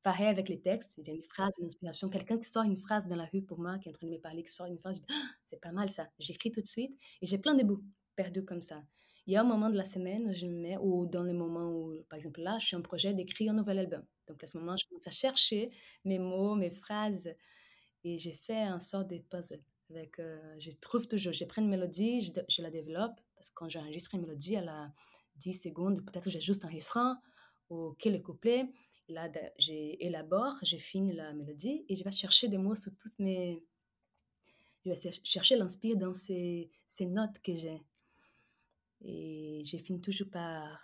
Pareil 0.04 0.26
avec 0.26 0.50
les 0.50 0.60
textes, 0.60 0.98
il 0.98 1.08
y 1.08 1.10
a 1.10 1.14
une 1.14 1.24
phrase, 1.24 1.56
une 1.58 1.64
inspiration, 1.64 2.10
quelqu'un 2.10 2.38
qui 2.38 2.48
sort 2.48 2.62
une 2.62 2.76
phrase 2.76 3.08
dans 3.08 3.16
la 3.16 3.24
rue 3.24 3.42
pour 3.42 3.58
moi, 3.58 3.78
qui 3.78 3.88
est 3.88 3.90
en 3.90 3.94
train 3.94 4.06
de 4.06 4.12
me 4.12 4.18
parler, 4.20 4.42
qui 4.44 4.52
sort 4.52 4.66
une 4.66 4.78
phrase, 4.78 4.98
je 4.98 5.00
dis, 5.00 5.06
«Ah, 5.10 5.30
c'est 5.42 5.60
pas 5.60 5.72
mal 5.72 5.88
ça. 5.88 6.06
J'écris 6.18 6.52
tout 6.52 6.60
de 6.60 6.66
suite 6.66 6.94
et 7.22 7.26
j'ai 7.26 7.38
plein 7.38 7.54
de 7.54 7.64
bouts 7.64 7.82
perdus 8.14 8.44
comme 8.44 8.60
ça. 8.60 8.84
Il 9.26 9.32
y 9.32 9.36
a 9.36 9.40
un 9.40 9.44
moment 9.44 9.70
de 9.70 9.78
la 9.78 9.84
semaine 9.84 10.34
je 10.34 10.46
me 10.46 10.60
mets, 10.60 10.76
ou 10.76 11.06
dans 11.06 11.22
le 11.22 11.32
moment 11.32 11.70
où, 11.70 11.94
par 12.10 12.18
exemple, 12.18 12.42
là, 12.42 12.58
je 12.60 12.66
suis 12.66 12.76
en 12.76 12.82
projet 12.82 13.14
d'écrire 13.14 13.52
un 13.52 13.56
nouvel 13.56 13.78
album. 13.78 14.04
Donc, 14.28 14.44
à 14.44 14.46
ce 14.46 14.58
moment, 14.58 14.76
je 14.76 14.86
commence 14.86 15.06
à 15.06 15.10
chercher 15.10 15.70
mes 16.04 16.18
mots, 16.18 16.54
mes 16.54 16.70
phrases, 16.70 17.34
et 18.04 18.18
j'ai 18.18 18.32
fait 18.34 18.60
un 18.60 18.80
sort 18.80 19.06
de 19.06 19.16
puzzle. 19.30 19.62
Avec, 19.88 20.18
euh, 20.18 20.38
je 20.58 20.70
trouve 20.72 21.08
toujours, 21.08 21.32
je 21.32 21.44
prends 21.46 21.62
une 21.62 21.70
mélodie, 21.70 22.20
je, 22.48 22.62
la 22.62 22.70
développe, 22.70 23.18
parce 23.36 23.48
que 23.48 23.54
quand 23.54 23.70
j'enregistre 23.70 24.14
une 24.14 24.20
mélodie, 24.20 24.54
elle 24.54 24.68
a 24.68 24.92
10 25.36 25.54
secondes, 25.54 26.04
peut-être 26.04 26.28
j'ai 26.28 26.40
juste 26.40 26.66
un 26.66 26.70
refrain 26.70 27.18
ou 27.70 27.94
quelques 27.98 28.22
couplets. 28.22 28.66
Là, 29.08 29.30
j'élabore, 29.58 30.54
j'ai 30.62 30.78
fini 30.78 31.12
la 31.12 31.32
mélodie 31.32 31.84
et 31.88 31.96
je 31.96 32.04
vais 32.04 32.10
chercher 32.10 32.48
des 32.48 32.58
mots 32.58 32.74
sur 32.74 32.96
toutes 32.96 33.18
mes. 33.18 33.62
Je 34.84 34.90
vais 34.90 35.12
chercher 35.22 35.56
l'inspire 35.56 35.96
dans 35.96 36.14
ces, 36.14 36.70
ces 36.86 37.06
notes 37.06 37.38
que 37.42 37.54
j'ai. 37.54 37.82
Et 39.02 39.62
j'ai 39.64 39.78
fini 39.78 40.00
toujours 40.00 40.30
par, 40.30 40.80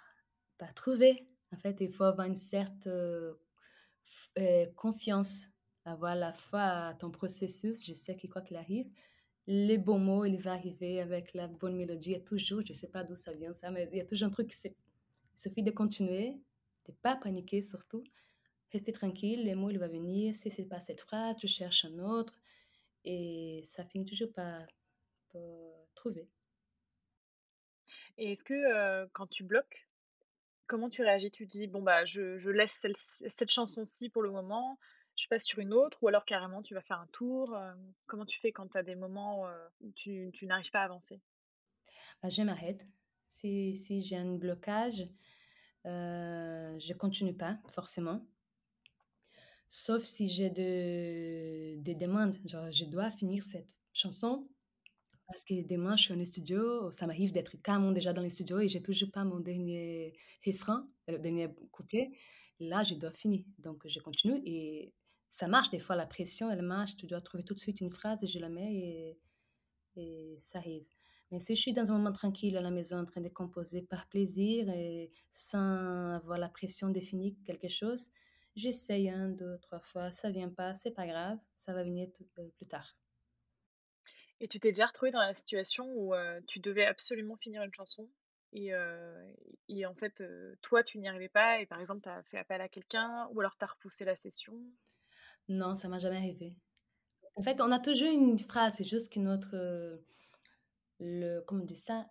par 0.59 0.75
trouver. 0.75 1.27
En 1.53 1.57
fait, 1.57 1.81
il 1.81 1.93
faut 1.93 2.05
avoir 2.05 2.27
une 2.27 2.35
certaine 2.35 2.93
euh, 2.93 3.35
euh, 4.39 4.67
confiance, 4.77 5.49
avoir 5.85 6.15
la 6.15 6.33
foi 6.33 6.63
à 6.63 6.95
ton 6.95 7.11
processus. 7.11 7.85
Je 7.87 7.95
sais 7.95 8.17
que 8.17 8.27
quoi 8.27 8.43
qu'il 8.43 8.57
arrive, 8.57 8.87
les 9.47 9.79
bons 9.79 9.99
mots, 9.99 10.25
il 10.25 10.37
va 10.37 10.53
arriver 10.53 11.01
avec 11.01 11.35
la 11.35 11.49
bonne 11.49 11.77
mélodie. 11.77 12.11
Il 12.11 12.13
y 12.13 12.17
a 12.17 12.21
toujours, 12.21 12.63
je 12.65 12.73
ne 12.73 12.77
sais 12.77 12.89
pas 12.89 13.03
d'où 13.03 13.15
ça 13.15 13.33
vient 13.33 13.53
ça, 13.53 13.71
mais 13.71 13.89
il 13.91 13.99
y 13.99 14.01
a 14.01 14.05
toujours 14.05 14.29
un 14.29 14.31
truc 14.31 14.55
Il 14.65 14.73
suffit 15.35 15.63
de 15.63 15.71
continuer, 15.71 16.37
pas 16.93 17.17
paniquer 17.17 17.63
surtout. 17.63 18.05
Rester 18.73 18.93
tranquille, 18.93 19.45
les 19.45 19.55
mots, 19.55 19.71
il 19.71 19.79
va 19.79 19.89
venir. 19.89 20.35
Si 20.35 20.51
ce 20.51 20.63
n'est 20.63 20.69
pas 20.69 20.81
cette 20.81 21.01
phrase, 21.01 21.37
tu 21.37 21.49
cherches 21.49 21.85
un 21.85 21.99
autre. 21.99 22.35
Et 23.05 23.61
ça 23.65 23.85
finit 23.85 24.07
toujours 24.07 24.33
par, 24.33 24.67
par 25.33 25.43
trouver. 25.95 26.29
Et 28.19 28.33
est-ce 28.33 28.45
que 28.45 29.07
quand 29.13 29.27
tu 29.27 29.45
bloques, 29.45 29.89
comment 30.67 30.89
tu 30.89 31.03
réagis? 31.03 31.31
Tu 31.31 31.47
dis, 31.47 31.67
bon, 31.67 31.83
bah, 31.83 32.05
je, 32.05 32.37
je 32.39 32.51
laisse 32.51 32.87
cette 33.27 33.51
chanson-ci 33.51 34.09
pour 34.09 34.23
le 34.23 34.31
moment, 34.31 34.79
je 35.17 35.27
passe 35.29 35.45
sur 35.45 35.59
une 35.59 35.73
autre, 35.73 35.99
ou 36.03 36.09
alors 36.09 36.25
carrément 36.25 36.63
tu 36.63 36.75
vas 36.75 36.83
faire 36.83 37.01
un 37.01 37.09
tour 37.09 37.57
Comment 38.07 38.27
tu 38.27 38.39
fais 38.41 38.53
quand 38.53 38.69
tu 38.69 38.79
as 38.79 38.83
des 38.83 38.95
moments 38.95 39.47
où 39.81 39.91
tu, 39.93 40.31
tu 40.33 40.47
n'arrives 40.47 40.71
pas 40.71 40.81
à 40.83 40.85
avancer? 40.85 41.21
Bah, 42.23 42.29
Je 42.29 42.43
m'arrête. 42.43 42.87
Si, 43.29 43.77
si 43.77 44.03
j'ai 44.03 44.17
un 44.17 44.35
blocage, 44.37 45.09
je 45.85 46.93
continue 46.95 47.35
pas, 47.35 47.59
forcément. 47.69 48.27
Sauf 49.69 50.03
si 50.03 50.27
j'ai 50.27 50.51
de, 50.51 51.81
des 51.81 51.95
demandes, 51.95 52.37
genre 52.45 52.71
je 52.73 52.85
dois 52.85 53.11
finir 53.11 53.43
cette 53.43 53.73
chanson 53.93 54.49
parce 55.29 55.45
que 55.45 55.65
demain 55.65 55.95
je 55.97 56.03
suis 56.03 56.15
en 56.15 56.25
studio, 56.25 56.91
ça 56.91 57.07
m'arrive 57.07 57.31
d'être 57.31 57.57
carrément 57.63 57.93
déjà 57.93 58.13
dans 58.13 58.23
les 58.23 58.31
studios 58.31 58.59
et 58.59 58.67
j'ai 58.67 58.83
toujours 58.83 59.13
pas 59.13 59.23
mon 59.23 59.39
dernier 59.39 60.13
refrain, 60.45 60.89
le 61.07 61.19
dernier 61.19 61.49
couplet. 61.71 62.11
Là, 62.59 62.83
je 62.83 62.95
dois 62.95 63.13
finir. 63.13 63.45
Donc 63.59 63.87
je 63.87 64.01
continue 64.01 64.43
et 64.45 64.93
ça 65.29 65.47
marche 65.47 65.71
des 65.71 65.79
fois, 65.79 65.95
la 65.95 66.07
pression, 66.07 66.51
elle 66.51 66.63
marche, 66.63 66.97
tu 66.97 67.07
dois 67.07 67.21
trouver 67.21 67.45
tout 67.45 67.55
de 67.55 67.61
suite 67.61 67.81
une 67.81 67.93
phrase 67.93 68.25
et 68.25 68.27
je 68.27 68.41
la 68.41 68.49
mets 68.49 68.75
et, 68.75 69.19
et 69.95 70.37
ça 70.39 70.59
arrive. 70.59 70.89
Mais 71.31 71.39
si 71.41 71.55
je 71.57 71.61
suis 71.61 71.73
dans 71.73 71.91
un 71.93 71.99
moment 71.99 72.13
tranquille 72.13 72.57
à 72.57 72.61
la 72.61 72.71
maison 72.71 72.99
en 72.99 73.05
train 73.05 73.21
de 73.21 73.29
composer 73.29 73.83
par 73.83 74.09
plaisir 74.09 74.69
et 74.69 75.13
sans 75.31 76.13
avoir 76.15 76.39
la 76.39 76.49
pression 76.49 76.91
de 76.91 77.01
finir 77.01 77.35
quelque 77.45 77.69
chose, 77.69 78.09
j'essaye 78.57 79.09
un, 79.11 79.29
deux, 79.29 79.59
trois 79.59 79.81
fois, 79.81 80.11
ça 80.11 80.31
vient 80.31 80.51
pas, 80.51 80.75
c'est 80.75 80.91
pas 80.93 81.07
grave, 81.07 81.39
ça 81.55 81.73
va 81.73 81.85
venir 81.85 82.09
euh, 82.39 82.49
plus 82.57 82.67
tard. 82.67 82.97
Et 84.41 84.49
tu 84.49 84.59
t'es 84.59 84.73
déjà 84.73 84.87
retrouvé 84.87 85.11
dans 85.11 85.21
la 85.21 85.35
situation 85.35 85.87
où 85.95 86.15
euh, 86.15 86.41
tu 86.47 86.61
devais 86.61 86.85
absolument 86.87 87.37
finir 87.37 87.63
une 87.63 87.75
chanson 87.75 88.09
et, 88.53 88.75
euh, 88.75 89.33
et 89.69 89.87
en 89.87 89.95
fait, 89.95 90.25
toi, 90.63 90.83
tu 90.83 90.99
n'y 90.99 91.09
arrivais 91.09 91.29
pas 91.29 91.61
et 91.61 91.67
par 91.67 91.79
exemple, 91.81 92.03
tu 92.03 92.09
as 92.09 92.23
fait 92.25 92.39
appel 92.39 92.61
à 92.61 92.69
quelqu'un 92.69 93.29
ou 93.33 93.41
alors 93.41 93.57
tu 93.57 93.65
as 93.65 93.69
repoussé 93.69 94.05
la 94.05 94.17
session? 94.17 94.61
Non, 95.49 95.75
ça 95.75 95.89
m'a 95.89 95.99
jamais 95.99 96.17
arrivé. 96.17 96.55
En 97.37 97.43
fait, 97.43 97.61
on 97.61 97.73
a 97.73 97.81
toujours 97.81 98.11
une 98.13 98.39
phrase, 98.39 98.75
c'est 98.77 98.85
juste 98.85 99.13
que 99.13 99.21
notre 99.21 100.03
le, 101.01 101.41
comment 101.47 101.65
dire 101.65 101.77
ça, 101.77 102.07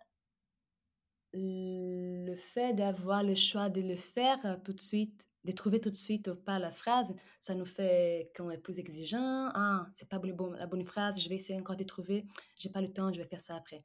le 1.32 2.34
fait 2.34 2.74
d'avoir 2.74 3.22
le 3.22 3.34
choix 3.34 3.68
de 3.68 3.80
le 3.80 3.96
faire 3.96 4.38
euh, 4.44 4.56
tout 4.64 4.72
de 4.72 4.80
suite, 4.80 5.28
de 5.44 5.52
trouver 5.52 5.80
tout 5.80 5.90
de 5.90 5.96
suite 5.96 6.28
ou 6.28 6.34
pas 6.34 6.58
la 6.58 6.70
phrase, 6.70 7.14
ça 7.38 7.54
nous 7.54 7.64
fait 7.64 8.30
qu'on 8.36 8.50
est 8.50 8.58
plus 8.58 8.78
exigeant. 8.78 9.50
Ah, 9.54 9.86
c'est 9.92 10.08
pas 10.08 10.20
la 10.58 10.66
bonne 10.66 10.84
phrase, 10.84 11.20
je 11.20 11.28
vais 11.28 11.36
essayer 11.36 11.58
encore 11.58 11.76
de 11.76 11.84
trouver. 11.84 12.26
J'ai 12.56 12.68
pas 12.68 12.82
le 12.82 12.88
temps, 12.88 13.12
je 13.12 13.20
vais 13.20 13.28
faire 13.28 13.40
ça 13.40 13.56
après. 13.56 13.84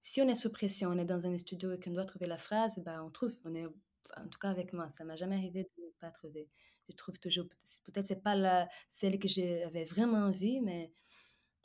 Si 0.00 0.20
on 0.20 0.28
est 0.28 0.34
sous 0.34 0.50
pression, 0.50 0.90
on 0.90 0.98
est 0.98 1.04
dans 1.04 1.26
un 1.26 1.36
studio 1.38 1.72
et 1.72 1.80
qu'on 1.80 1.92
doit 1.92 2.04
trouver 2.04 2.26
la 2.26 2.38
phrase, 2.38 2.80
bah 2.84 3.02
on 3.04 3.10
trouve. 3.10 3.36
On 3.44 3.54
est, 3.54 3.66
en 3.66 4.28
tout 4.28 4.38
cas 4.38 4.50
avec 4.50 4.72
moi, 4.72 4.88
ça 4.88 5.04
m'a 5.04 5.16
jamais 5.16 5.36
arrivé 5.36 5.64
de 5.64 5.84
ne 5.84 5.90
pas 6.00 6.10
trouver. 6.10 6.48
Je 6.88 6.96
trouve 6.96 7.18
toujours, 7.20 7.46
peut-être 7.84 8.06
c'est 8.06 8.22
pas 8.22 8.34
la, 8.34 8.68
celle 8.88 9.18
que 9.18 9.28
j'avais 9.28 9.84
vraiment 9.84 10.18
envie, 10.18 10.60
mais 10.60 10.92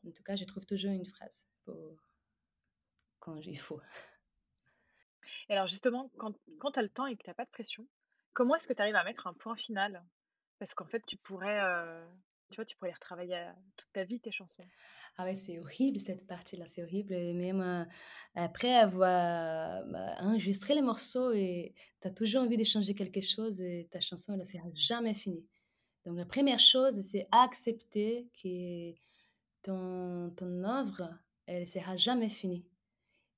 en 0.08 0.12
tout 0.12 0.24
cas, 0.24 0.36
je 0.36 0.46
trouve 0.46 0.66
toujours 0.66 0.92
une 0.92 1.06
phrase 1.06 1.48
quand 3.26 3.36
il 3.42 3.58
faut. 3.58 3.82
Et 5.50 5.54
alors 5.54 5.68
justement, 5.68 6.12
quand, 6.18 6.34
quand 6.60 6.72
tu 6.72 6.80
as 6.80 6.84
le 6.84 6.90
temps 6.90 7.08
et 7.08 7.16
que 7.16 7.24
tu 7.24 7.30
n'as 7.30 7.34
pas 7.34 7.46
de 7.46 7.50
pression, 7.50 7.86
comment 8.34 8.56
est-ce 8.56 8.68
que 8.68 8.74
tu 8.74 8.82
arrives 8.82 8.96
à 8.96 9.04
mettre 9.04 9.28
un 9.28 9.34
point 9.34 9.56
final? 9.56 10.04
Parce 10.60 10.74
qu'en 10.74 10.86
fait, 10.86 11.04
tu 11.06 11.18
pourrais, 11.18 11.60
euh, 11.62 12.06
tu 12.50 12.56
vois, 12.56 12.66
tu 12.66 12.78
pourrais 12.78 12.94
retravailler 12.94 13.50
toute 13.76 13.92
ta 13.94 14.04
vie 14.04 14.20
tes 14.20 14.32
chansons. 14.32 14.66
Ah 15.18 15.26
ouais, 15.26 15.36
c'est 15.36 15.60
horrible 15.60 16.00
cette 16.00 16.28
partie-là, 16.28 16.66
c'est 16.68 16.84
horrible. 16.84 17.14
Et 17.14 17.34
même 17.34 17.62
euh, 17.62 17.84
après 18.36 18.76
avoir 18.76 19.86
bah, 19.88 20.16
enregistré 20.20 20.76
les 20.76 20.82
morceaux 20.82 21.32
et 21.32 21.74
tu 22.02 22.08
as 22.08 22.12
toujours 22.12 22.44
envie 22.44 22.58
de 22.58 22.64
changer 22.64 22.94
quelque 22.94 23.22
chose 23.22 23.60
et 23.62 23.88
ta 23.92 24.02
chanson, 24.02 24.34
elle 24.34 24.40
ne 24.40 24.46
sera 24.46 24.70
jamais 24.76 25.14
finie. 25.14 25.46
Donc 26.06 26.18
la 26.18 26.26
première 26.26 26.60
chose, 26.60 27.02
c'est 27.02 27.28
accepter 27.32 28.30
que 28.42 28.94
ton, 29.64 30.32
ton 30.38 30.64
œuvre, 30.64 31.10
elle 31.48 31.62
ne 31.62 31.66
sera 31.66 31.96
jamais 31.96 32.30
finie. 32.30 32.66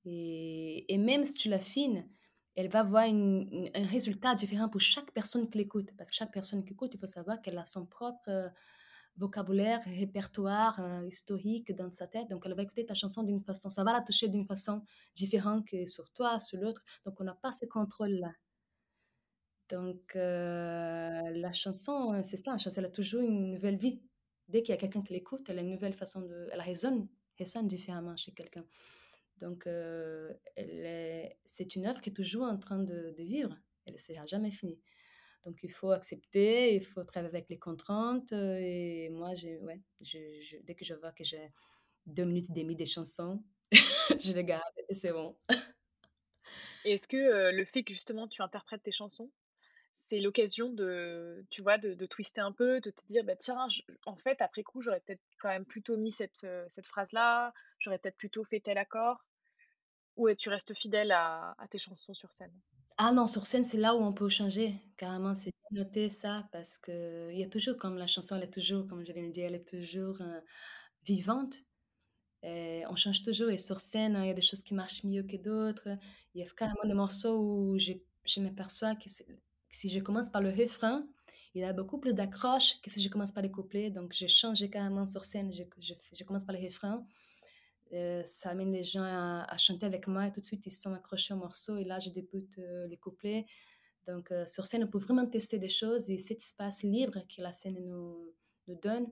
Et, 0.10 0.98
même 0.98 1.26
si 1.26 1.34
tu 1.34 1.50
l'affines, 1.50 2.08
elle 2.56 2.70
va 2.70 2.80
avoir 2.80 3.04
un 3.04 3.86
résultat 3.86 4.36
différent 4.36 4.70
pour 4.70 4.82
chaque 4.82 5.12
personne 5.12 5.50
qui 5.50 5.58
l'écoute. 5.58 5.90
Parce 5.98 6.10
que 6.10 6.16
chaque 6.16 6.32
personne 6.32 6.64
qui 6.64 6.74
écoute, 6.74 6.92
il 6.94 7.00
faut 7.00 7.08
savoir 7.08 7.42
qu'elle 7.42 7.58
a 7.58 7.66
son 7.66 7.86
propre 7.86 8.30
euh, 8.30 8.50
vocabulaire, 9.18 9.82
répertoire 9.86 10.80
euh, 10.80 11.06
historique 11.06 11.72
dans 11.76 11.92
sa 11.92 12.08
tête. 12.08 12.30
Donc, 12.30 12.44
elle 12.46 12.54
va 12.54 12.64
écouter 12.64 12.86
ta 12.86 12.94
chanson 12.94 13.24
d'une 13.24 13.42
façon, 13.42 13.70
ça 13.70 13.84
va 13.84 13.94
la 13.94 14.02
toucher 14.02 14.30
d'une 14.30 14.46
façon 14.46 14.82
différente 15.14 15.68
que 15.68 15.86
sur 15.86 16.10
toi, 16.12 16.40
sur 16.40 16.60
l'autre. 16.60 16.82
Donc, 17.06 17.20
on 17.20 17.26
n'a 17.26 17.36
pas 17.36 17.52
ce 17.52 17.66
contrôle-là. 17.66 18.32
Donc, 19.70 20.16
euh, 20.16 21.22
la 21.34 21.52
chanson, 21.52 22.22
c'est 22.24 22.38
ça, 22.38 22.54
la 22.54 22.58
chanson, 22.58 22.80
elle 22.80 22.86
a 22.86 22.90
toujours 22.90 23.22
une 23.22 23.52
nouvelle 23.52 23.78
vie. 23.78 24.02
Dès 24.48 24.64
qu'il 24.64 24.74
y 24.74 24.78
a 24.78 24.80
quelqu'un 24.80 25.02
qui 25.02 25.12
l'écoute, 25.12 25.50
elle 25.50 25.60
a 25.60 25.62
une 25.62 25.72
nouvelle 25.72 25.94
façon 25.94 26.22
de... 26.22 26.48
Elle 26.54 26.62
résonne 26.62 27.10
différemment 27.64 28.16
chez 28.16 28.32
quelqu'un. 28.32 28.66
Donc, 29.40 29.68
euh, 29.68 30.34
c'est 31.46 31.76
une 31.76 31.86
œuvre 31.86 32.02
qui 32.02 32.10
est 32.10 32.14
toujours 32.14 32.44
en 32.44 32.58
train 32.58 32.80
de, 32.80 33.14
vivre. 33.18 33.56
Elle 33.86 33.94
ne 33.94 34.00
sera 34.00 34.26
jamais 34.26 34.52
finie. 34.52 34.80
Donc, 35.44 35.60
il 35.64 35.72
faut 35.72 35.92
accepter, 35.92 36.76
il 36.76 36.84
faut 36.84 37.04
travailler 37.04 37.34
avec 37.34 37.50
les 37.50 37.60
contraintes. 37.60 38.34
Euh, 38.34 38.58
et 38.60 39.10
moi, 39.10 39.34
je, 39.36 40.62
dès 40.64 40.76
que 40.76 40.86
je 40.86 40.94
vois 40.96 41.12
que 41.12 41.24
j'ai 41.24 41.52
deux 42.06 42.26
minutes 42.26 42.50
et 42.50 42.54
demie 42.54 42.76
des 42.76 42.86
chansons, 42.86 43.44
je 43.72 44.34
les 44.34 44.44
garde 44.44 44.64
et 44.90 44.94
c'est 44.94 45.12
bon. 45.12 45.36
Est-ce 46.86 47.08
que 47.08 47.18
euh, 47.18 47.52
le 47.52 47.66
fait 47.66 47.84
que 47.84 47.94
justement 47.94 48.28
tu 48.28 48.42
interprètes 48.42 48.84
tes 48.84 48.92
chansons, 48.92 49.32
c'est 50.08 50.20
l'occasion 50.20 50.70
de, 50.70 51.46
tu 51.50 51.62
vois, 51.62 51.78
de, 51.78 52.06
twister 52.06 52.42
un 52.42 52.54
peu, 52.54 52.80
de 52.80 52.92
te 52.92 53.06
dire, 53.08 53.24
bah 53.24 53.36
tiens, 53.36 53.68
en 54.06 54.16
fait, 54.16 54.42
après 54.42 54.64
coup, 54.64 54.82
j'aurais 54.82 55.02
peut-être 55.02 55.22
quand 55.40 55.50
même 55.50 55.66
plutôt 55.66 55.98
mis 55.98 56.12
cette, 56.12 56.48
cette 56.70 56.88
phrase-là, 56.88 57.54
j'aurais 57.80 58.00
peut-être 58.00 58.18
plutôt 58.18 58.44
fait 58.46 58.62
tel 58.62 58.78
accord. 58.78 59.24
Ou 60.16 60.34
tu 60.34 60.50
restes 60.50 60.74
fidèle 60.74 61.12
à, 61.12 61.56
tes 61.70 61.78
chansons 61.78 62.14
sur 62.14 62.34
scène? 62.34 62.54
Ah 62.98 63.12
non, 63.12 63.28
sur 63.28 63.46
scène, 63.46 63.64
c'est 63.64 63.78
là 63.78 63.96
où 63.96 64.00
on 64.00 64.14
peut 64.14 64.30
changer. 64.30 64.82
Carrément, 64.98 65.36
c'est 65.36 65.52
noter 65.72 66.10
ça 66.10 66.48
parce 66.52 66.80
que 66.80 67.30
il 67.32 67.38
y 67.38 67.44
a 67.44 67.50
toujours, 67.50 67.78
comme 67.78 67.98
la 67.98 68.08
chanson, 68.08 68.36
elle 68.36 68.44
est 68.44 68.54
toujours, 68.54 68.88
comme 68.88 69.06
je 69.06 69.12
viens 69.12 69.28
de 69.28 69.32
dire, 69.32 69.46
elle 69.46 69.56
est 69.56 69.68
toujours 69.68 70.20
euh, 70.22 70.40
vivante. 71.04 71.58
Et 72.42 72.84
on 72.90 72.96
change 72.96 73.22
toujours. 73.22 73.52
Et 73.52 73.60
sur 73.60 73.80
scène, 73.80 74.18
il 74.24 74.28
y 74.28 74.32
a 74.32 74.34
des 74.34 74.42
choses 74.42 74.64
qui 74.64 74.74
marchent 74.74 75.04
mieux 75.04 75.24
que 75.24 75.38
d'autres. 75.38 75.90
Il 76.34 76.42
y 76.42 76.44
a 76.44 76.50
carrément 76.50 76.86
des 76.86 76.96
morceaux 76.96 77.40
où 77.40 77.78
je, 77.78 77.94
je 78.26 78.40
m'aperçois 78.42 78.96
que, 78.96 79.10
si 79.76 79.90
je 79.90 80.00
commence 80.00 80.30
par 80.30 80.42
le 80.42 80.50
refrain, 80.50 81.06
il 81.54 81.64
a 81.64 81.74
beaucoup 81.74 81.98
plus 81.98 82.14
d'accroche 82.14 82.82
que 82.82 82.90
si 82.90 83.02
je 83.02 83.10
commence 83.10 83.32
par 83.32 83.44
les 83.44 83.52
couplets. 83.52 83.90
Donc, 83.90 84.14
j'ai 84.14 84.28
changé 84.28 84.70
carrément 84.70 85.06
sur 85.06 85.26
scène. 85.26 85.52
Je, 85.52 85.64
je, 85.80 86.24
commence 86.24 86.44
par 86.44 86.56
les 86.56 86.64
refrains. 86.64 87.06
Euh, 87.94 88.24
ça 88.26 88.50
amène 88.50 88.72
les 88.72 88.84
gens 88.84 89.04
à, 89.04 89.58
chanter 89.58 89.86
avec 89.86 90.08
moi 90.08 90.28
et 90.28 90.32
tout 90.32 90.42
de 90.42 90.46
suite 90.46 90.66
ils 90.66 90.72
sont 90.72 90.94
accrochés 90.94 91.34
au 91.34 91.38
morceau 91.38 91.78
et 91.78 91.86
là 91.86 92.00
je 92.00 92.10
débute 92.10 92.58
euh, 92.60 92.86
les 92.88 92.98
couplets. 92.98 93.46
Donc 94.08 94.32
euh, 94.32 94.46
sur 94.46 94.66
scène 94.66 94.84
on 94.84 94.88
peut 94.88 94.98
vraiment 94.98 95.26
tester 95.26 95.58
des 95.58 95.70
choses 95.70 96.10
et 96.10 96.18
cet 96.18 96.40
espace 96.40 96.84
libre 96.84 97.20
que 97.34 97.42
la 97.42 97.54
scène 97.54 97.80
nous, 97.86 98.34
donne, 98.68 99.10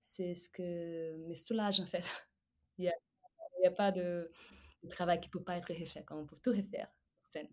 c'est 0.00 0.34
ce 0.34 0.50
que 0.50 1.16
me 1.28 1.34
soulage 1.34 1.78
en 1.78 1.86
fait. 1.86 2.02
il 2.78 2.90
n'y 3.60 3.66
a, 3.66 3.70
pas 3.70 3.92
de, 3.92 4.32
travail 4.90 5.20
qui 5.20 5.28
ne 5.28 5.32
peut 5.32 5.44
pas 5.44 5.56
être 5.56 5.72
refait, 5.72 6.04
on 6.10 6.26
peut 6.26 6.36
tout 6.42 6.50
refaire 6.50 6.88
sur 7.20 7.30
scène. 7.30 7.48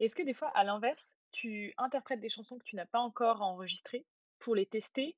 Est-ce 0.00 0.16
que 0.16 0.22
des 0.22 0.32
fois 0.32 0.48
à 0.54 0.64
l'inverse, 0.64 1.12
tu 1.34 1.74
interprètes 1.76 2.20
des 2.20 2.28
chansons 2.28 2.58
que 2.58 2.64
tu 2.64 2.76
n'as 2.76 2.86
pas 2.86 3.00
encore 3.00 3.42
enregistrées 3.42 4.06
pour 4.38 4.54
les 4.54 4.66
tester 4.66 5.16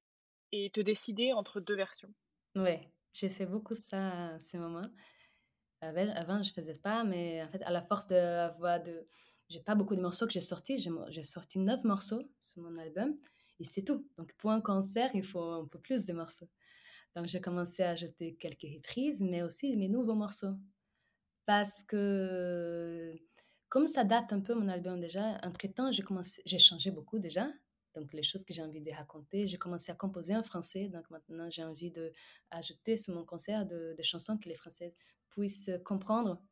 et 0.53 0.71
te 0.71 0.81
décider 0.81 1.33
entre 1.33 1.61
deux 1.61 1.77
versions? 1.77 2.13
Ouais, 2.55 2.91
j'ai 3.13 3.29
fait 3.29 3.47
beaucoup 3.47 3.75
ça 3.75 4.35
à 4.35 4.41
ce 4.41 4.57
moment. 4.57 4.89
Avant, 5.83 6.43
je 6.43 6.53
faisais 6.53 6.79
pas, 6.79 7.05
mais 7.05 7.43
en 7.43 7.49
fait, 7.49 7.63
à 7.63 7.71
la 7.71 7.83
force 7.83 8.07
de 8.07 8.57
voix 8.57 8.79
de. 8.79 9.07
J'ai 9.49 9.61
pas 9.61 9.77
beaucoup 9.77 9.95
de 9.95 10.01
morceaux 10.01 10.27
que 10.27 10.33
j'ai 10.33 10.41
sortis. 10.41 10.79
J'ai 11.09 11.23
sorti 11.23 11.59
neuf 11.59 11.85
morceaux 11.85 12.23
sur 12.41 12.63
mon 12.63 12.77
album 12.79 13.17
et 13.61 13.65
c'est 13.65 13.83
tout. 13.83 14.09
Donc, 14.17 14.33
pour 14.35 14.51
un 14.51 14.61
concert, 14.61 15.11
il 15.15 15.23
faut 15.23 15.41
un 15.41 15.67
peu 15.67 15.79
plus 15.79 16.07
de 16.07 16.13
morceaux. 16.13 16.49
Donc, 17.15 17.27
j'ai 17.27 17.41
commencé 17.41 17.83
à 17.83 17.91
ajouter 17.91 18.35
quelques 18.35 18.67
reprises, 18.75 19.23
mais 19.23 19.43
aussi 19.43 19.77
mes 19.77 19.89
nouveaux 19.89 20.17
morceaux. 20.17 20.57
Parce 21.45 21.85
que, 21.85 23.15
comme 23.69 23.87
ça 23.87 24.05
date 24.05 24.33
un 24.33 24.41
peu 24.41 24.55
mon 24.55 24.69
album 24.69 25.01
déjà, 25.01 25.39
entre-temps, 25.43 25.91
j'ai 25.93 26.59
changé 26.59 26.91
beaucoup 26.91 27.19
déjà. 27.19 27.49
Donc, 27.95 28.13
les 28.13 28.23
choses 28.23 28.45
que 28.45 28.53
j'ai 28.53 28.63
envie 28.63 28.83
de 28.83 28.91
raconter, 28.93 29.47
j'ai 29.47 29.57
commencé 29.57 29.91
à 29.91 29.95
composer 29.95 30.37
en 30.37 30.43
français. 30.43 30.89
Donc, 30.89 31.09
maintenant, 31.11 31.49
j'ai 31.51 31.65
envie 31.65 31.91
d'ajouter 31.91 32.97
sur 32.97 33.15
mon 33.15 33.25
concert 33.25 33.65
des 33.65 34.03
chansons 34.03 34.37
que 34.37 34.49
les 34.49 34.55
Françaises 34.55 34.95
puissent 35.31 35.71
comprendre. 35.85 36.43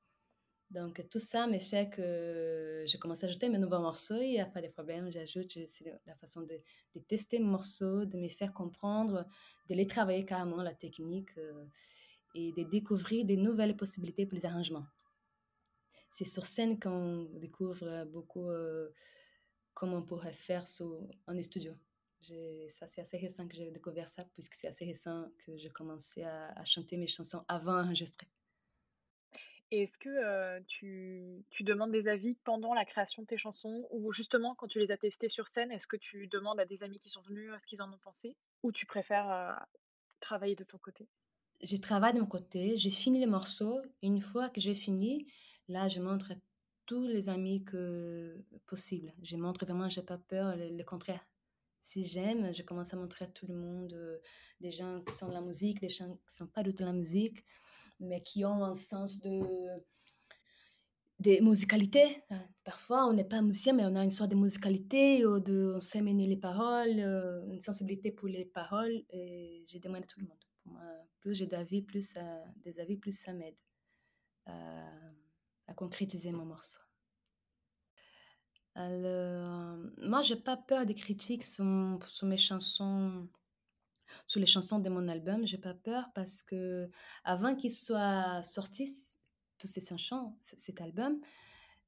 Donc, 0.70 1.06
tout 1.10 1.20
ça 1.20 1.46
me 1.46 1.58
fait 1.58 1.90
que 1.90 2.82
j'ai 2.86 2.98
commencé 2.98 3.26
à 3.26 3.28
ajouter 3.28 3.50
mes 3.50 3.58
nouveaux 3.58 3.78
morceaux. 3.78 4.20
Il 4.20 4.30
n'y 4.30 4.40
a 4.40 4.46
pas 4.46 4.62
de 4.62 4.68
problème. 4.68 5.12
J'ajoute, 5.12 5.52
c'est 5.68 5.84
la 6.06 6.16
façon 6.16 6.40
de, 6.40 6.58
tester 7.06 7.38
mes 7.38 7.44
morceaux, 7.44 8.06
de 8.06 8.16
me 8.16 8.28
faire 8.28 8.52
comprendre, 8.52 9.26
de 9.68 9.74
les 9.74 9.86
travailler 9.86 10.24
carrément, 10.24 10.62
la 10.62 10.74
technique, 10.74 11.36
euh, 11.36 11.64
et 12.34 12.52
de 12.52 12.64
découvrir 12.64 13.24
des 13.26 13.36
nouvelles 13.36 13.76
possibilités 13.76 14.26
pour 14.26 14.36
les 14.36 14.46
arrangements. 14.46 14.86
C'est 16.14 16.24
sur 16.24 16.46
scène 16.46 16.78
qu'on 16.78 17.24
découvre 17.40 18.04
beaucoup. 18.04 18.48
Euh, 18.48 18.88
comment 19.74 19.96
on 19.96 20.02
pourrait 20.02 20.30
faire 20.30 20.64
en 21.26 21.42
studio. 21.42 21.74
Ça, 22.68 22.86
c'est 22.86 23.00
assez 23.00 23.18
récent 23.18 23.48
que 23.48 23.56
j'ai 23.56 23.72
découvert 23.72 24.08
ça, 24.08 24.24
puisque 24.32 24.54
c'est 24.54 24.68
assez 24.68 24.84
récent 24.84 25.28
que 25.44 25.56
j'ai 25.56 25.70
commencé 25.70 26.22
à, 26.22 26.64
chanter 26.64 26.96
mes 26.96 27.08
chansons 27.08 27.44
avant 27.48 27.82
d'enregistrer. 27.82 28.28
Est-ce 29.72 29.98
que, 29.98 30.60
tu 30.68 31.44
tu 31.50 31.64
demandes 31.64 31.90
des 31.90 32.06
avis 32.06 32.36
pendant 32.44 32.74
la 32.74 32.84
création 32.84 33.22
de 33.22 33.26
tes 33.26 33.36
chansons 33.36 33.88
ou 33.90 34.12
justement 34.12 34.54
quand 34.54 34.68
tu 34.68 34.78
les 34.78 34.92
as 34.92 34.96
testées 34.96 35.28
sur 35.28 35.48
scène, 35.48 35.72
est-ce 35.72 35.88
que 35.88 35.96
tu 35.96 36.28
demandes 36.28 36.60
à 36.60 36.64
des 36.64 36.84
amis 36.84 37.00
qui 37.00 37.08
sont 37.08 37.22
venus, 37.22 37.50
ce 37.58 37.66
qu'ils 37.66 37.82
en 37.82 37.92
ont 37.92 37.98
pensé? 37.98 38.36
Ou 38.62 38.70
tu 38.70 38.86
préfères, 38.86 39.66
travailler 40.20 40.54
de 40.54 40.64
ton 40.64 40.78
côté? 40.78 41.08
Je 41.60 41.76
travaille 41.76 42.14
de 42.14 42.20
mon 42.20 42.26
côté, 42.26 42.76
j'ai 42.76 42.90
fini 42.90 43.18
les 43.18 43.26
morceaux. 43.26 43.80
Une 44.02 44.20
fois 44.20 44.48
que 44.48 44.60
j'ai 44.60 44.74
fini, 44.74 45.26
là, 45.68 45.88
je 45.88 46.00
montre 46.00 46.32
à 46.32 46.34
tous 46.86 47.06
les 47.06 47.28
amis 47.28 47.64
que 47.64 48.44
possible. 48.66 49.12
Je 49.22 49.36
montre 49.36 49.64
vraiment, 49.64 49.88
j'ai 49.88 50.02
pas 50.02 50.18
peur, 50.18 50.54
le, 50.56 50.82
contraire. 50.84 51.24
Si 51.80 52.04
j'aime, 52.04 52.54
je 52.54 52.62
commence 52.62 52.94
à 52.94 52.96
montrer 52.96 53.26
à 53.26 53.28
tout 53.28 53.46
le 53.46 53.54
monde, 53.54 53.92
euh, 53.94 54.18
des 54.60 54.70
gens 54.70 55.02
qui 55.02 55.12
sont 55.14 55.28
de 55.28 55.34
la 55.34 55.40
musique, 55.40 55.80
des 55.80 55.88
gens 55.88 56.18
qui 56.26 56.34
sont 56.34 56.46
pas 56.46 56.62
du 56.62 56.72
tout 56.74 56.82
de 56.82 56.88
la 56.88 56.92
musique, 56.92 57.44
mais 58.00 58.22
qui 58.22 58.44
ont 58.44 58.64
un 58.64 58.74
sens 58.74 59.20
de 59.22 59.40
des 61.20 61.40
musicalités. 61.40 62.22
Parfois, 62.64 63.06
on 63.06 63.12
n'est 63.12 63.24
pas 63.24 63.40
musicien, 63.40 63.72
mais 63.72 63.84
on 63.86 63.94
a 63.94 64.02
une 64.02 64.10
sorte 64.10 64.30
de 64.30 64.36
musicalité, 64.36 65.24
ou 65.24 65.38
de, 65.38 65.72
on 65.76 65.80
sait 65.80 66.02
mener 66.02 66.26
les 66.26 66.36
paroles, 66.36 66.98
euh, 66.98 67.46
une 67.46 67.60
sensibilité 67.60 68.10
pour 68.10 68.28
les 68.28 68.44
paroles, 68.44 69.04
et 69.10 69.64
je 69.68 69.78
demande 69.78 70.02
à 70.02 70.06
tout 70.06 70.20
le 70.20 70.26
monde. 70.26 70.80
Plus 71.20 71.34
j'ai 71.34 71.46
d'avis, 71.46 71.82
plus 71.82 72.14
des 72.64 72.80
avis, 72.80 72.96
plus 72.96 73.16
ça 73.16 73.32
m'aide 73.32 73.56
à, 74.46 74.90
concrétiser 75.74 76.32
mon 76.32 76.44
morceau. 76.44 76.80
Alors, 78.74 79.78
moi, 79.98 80.22
j'ai 80.22 80.36
pas 80.36 80.56
peur 80.56 80.84
des 80.84 80.94
critiques 80.94 81.44
sur, 81.44 81.98
sur 82.08 82.26
mes 82.26 82.38
chansons, 82.38 83.28
sur 84.26 84.40
les 84.40 84.46
chansons 84.46 84.80
de 84.80 84.88
mon 84.88 85.06
album. 85.08 85.46
J'ai 85.46 85.58
pas 85.58 85.74
peur 85.74 86.06
parce 86.14 86.42
que 86.42 86.90
avant 87.22 87.54
qu'il 87.54 87.72
soit 87.72 88.42
sorti, 88.42 88.90
tous 89.58 89.68
ces 89.68 89.80
chansons, 89.80 90.34
cet 90.40 90.80
album, 90.80 91.20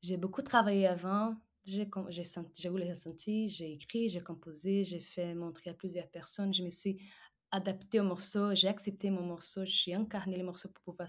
j'ai 0.03 0.17
beaucoup 0.17 0.43
travaillé 0.43 0.87
avant. 0.87 1.37
J'ai 1.65 2.23
senti, 2.23 2.69
eu 2.69 2.79
les 2.79 2.91
ressentis, 2.91 3.49
j'ai 3.49 3.73
écrit, 3.73 4.09
j'ai 4.09 4.21
composé, 4.21 4.85
j'ai 4.85 5.01
fait 5.01 5.35
montrer 5.35 5.71
à 5.71 5.75
plusieurs 5.75 6.09
personnes. 6.09 6.55
Je 6.55 6.63
me 6.63 6.71
suis 6.71 7.03
adaptée 7.51 7.99
au 7.99 8.05
morceau, 8.05 8.55
j'ai 8.55 8.69
accepté 8.69 9.11
mon 9.11 9.23
morceau, 9.23 9.63
j'ai 9.65 9.95
incarné 9.95 10.37
le 10.37 10.45
morceau 10.45 10.69
pour 10.69 10.85
pouvoir 10.85 11.09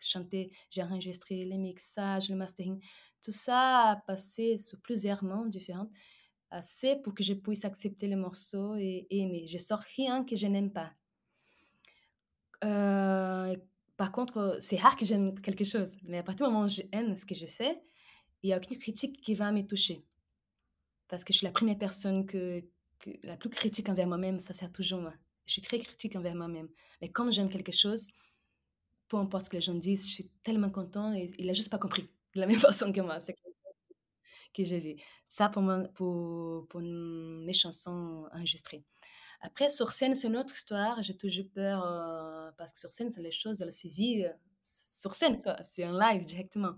chanter. 0.00 0.52
J'ai 0.70 0.82
enregistré 0.82 1.44
les 1.44 1.58
mixages, 1.58 2.28
le 2.28 2.36
mastering. 2.36 2.80
Tout 3.22 3.32
ça 3.32 3.90
a 3.90 3.96
passé 3.96 4.58
sur 4.58 4.80
plusieurs 4.80 5.24
mondes 5.24 5.50
différents, 5.50 5.90
assez 6.50 6.96
pour 6.96 7.14
que 7.14 7.22
je 7.22 7.34
puisse 7.34 7.64
accepter 7.64 8.06
le 8.06 8.16
morceau 8.16 8.76
et 8.76 9.06
aimer. 9.10 9.46
Je 9.46 9.58
sors 9.58 9.80
rien 9.96 10.24
que 10.24 10.36
je 10.36 10.46
n'aime 10.46 10.72
pas. 10.72 10.92
Euh, 12.64 13.56
par 13.96 14.12
contre, 14.12 14.58
c'est 14.60 14.76
rare 14.76 14.96
que 14.96 15.04
j'aime 15.04 15.40
quelque 15.40 15.64
chose, 15.64 15.96
mais 16.04 16.18
à 16.18 16.22
partir 16.22 16.46
du 16.46 16.52
moment 16.52 16.66
où 16.66 16.68
j'aime 16.68 17.16
ce 17.16 17.24
que 17.24 17.34
je 17.34 17.46
fais, 17.46 17.80
il 18.42 18.48
n'y 18.48 18.52
a 18.52 18.58
aucune 18.58 18.76
critique 18.76 19.20
qui 19.20 19.34
va 19.34 19.52
me 19.52 19.62
toucher. 19.62 20.04
Parce 21.08 21.24
que 21.24 21.32
je 21.32 21.38
suis 21.38 21.46
la 21.46 21.52
première 21.52 21.78
personne 21.78 22.26
que, 22.26 22.62
que 22.98 23.10
la 23.22 23.36
plus 23.36 23.50
critique 23.50 23.88
envers 23.88 24.06
moi-même, 24.06 24.38
ça 24.38 24.52
sert 24.52 24.72
toujours 24.72 25.00
moi. 25.00 25.14
Je 25.46 25.52
suis 25.52 25.62
très 25.62 25.78
critique 25.78 26.16
envers 26.16 26.34
moi-même. 26.34 26.68
Mais 27.00 27.10
quand 27.10 27.30
j'aime 27.30 27.48
quelque 27.48 27.72
chose, 27.72 28.08
peu 29.08 29.16
importe 29.16 29.46
ce 29.46 29.50
que 29.50 29.56
les 29.56 29.62
gens 29.62 29.74
disent, 29.74 30.06
je 30.06 30.12
suis 30.12 30.30
tellement 30.42 30.70
content 30.70 31.14
et 31.14 31.30
il 31.38 31.48
a 31.50 31.52
juste 31.52 31.70
pas 31.70 31.78
compris 31.78 32.08
de 32.34 32.40
la 32.40 32.46
même 32.48 32.58
façon 32.58 32.92
que 32.92 33.00
moi. 33.00 33.20
C'est 33.20 33.36
que 34.54 34.64
je 34.64 34.76
vis. 34.76 34.96
Ça 35.24 35.48
pour, 35.48 35.62
moi, 35.62 35.82
pour 35.94 36.80
mes 36.80 37.52
chansons 37.52 38.26
enregistrées. 38.32 38.84
Après, 39.40 39.68
sur 39.68 39.92
scène, 39.92 40.14
c'est 40.14 40.28
une 40.28 40.36
autre 40.38 40.54
histoire. 40.54 41.02
J'ai 41.02 41.16
toujours 41.16 41.46
peur 41.54 41.84
euh, 41.84 42.50
parce 42.56 42.72
que 42.72 42.78
sur 42.78 42.92
scène, 42.92 43.10
c'est 43.10 43.20
les 43.20 43.30
choses, 43.30 43.60
elles 43.60 43.72
se 43.72 43.88
vivent 43.88 44.26
euh, 44.26 44.32
sur 44.62 45.12
scène, 45.12 45.42
quoi. 45.42 45.56
C'est 45.62 45.84
en 45.84 45.92
live 45.92 46.24
directement. 46.24 46.74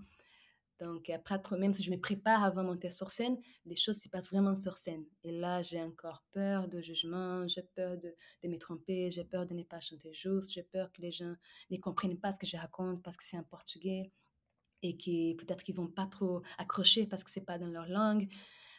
Donc, 0.78 1.08
après, 1.08 1.40
même 1.58 1.72
si 1.72 1.82
je 1.82 1.90
me 1.90 1.96
prépare 1.96 2.44
avant 2.44 2.62
de 2.62 2.68
monter 2.68 2.90
sur 2.90 3.10
scène, 3.10 3.38
les 3.64 3.76
choses 3.76 3.98
se 3.98 4.08
passent 4.08 4.30
vraiment 4.30 4.54
sur 4.54 4.76
scène. 4.76 5.04
Et 5.24 5.32
là, 5.32 5.62
j'ai 5.62 5.82
encore 5.82 6.22
peur 6.32 6.68
de 6.68 6.80
jugement, 6.82 7.46
j'ai 7.48 7.62
peur 7.62 7.96
de, 7.96 8.14
de 8.42 8.48
me 8.48 8.58
tromper, 8.58 9.10
j'ai 9.10 9.24
peur 9.24 9.46
de 9.46 9.54
ne 9.54 9.62
pas 9.62 9.80
chanter 9.80 10.12
juste, 10.12 10.52
j'ai 10.52 10.62
peur 10.62 10.92
que 10.92 11.00
les 11.00 11.12
gens 11.12 11.34
ne 11.70 11.78
comprennent 11.78 12.18
pas 12.18 12.32
ce 12.32 12.38
que 12.38 12.46
je 12.46 12.56
raconte 12.56 13.02
parce 13.02 13.16
que 13.16 13.24
c'est 13.24 13.38
en 13.38 13.44
portugais 13.44 14.12
et 14.82 14.96
qui 14.96 15.34
peut-être 15.38 15.62
qu'ils 15.62 15.76
vont 15.76 15.88
pas 15.88 16.06
trop 16.06 16.42
accrocher 16.58 17.06
parce 17.06 17.24
que 17.24 17.30
c'est 17.30 17.46
pas 17.46 17.58
dans 17.58 17.70
leur 17.70 17.88
langue. 17.88 18.28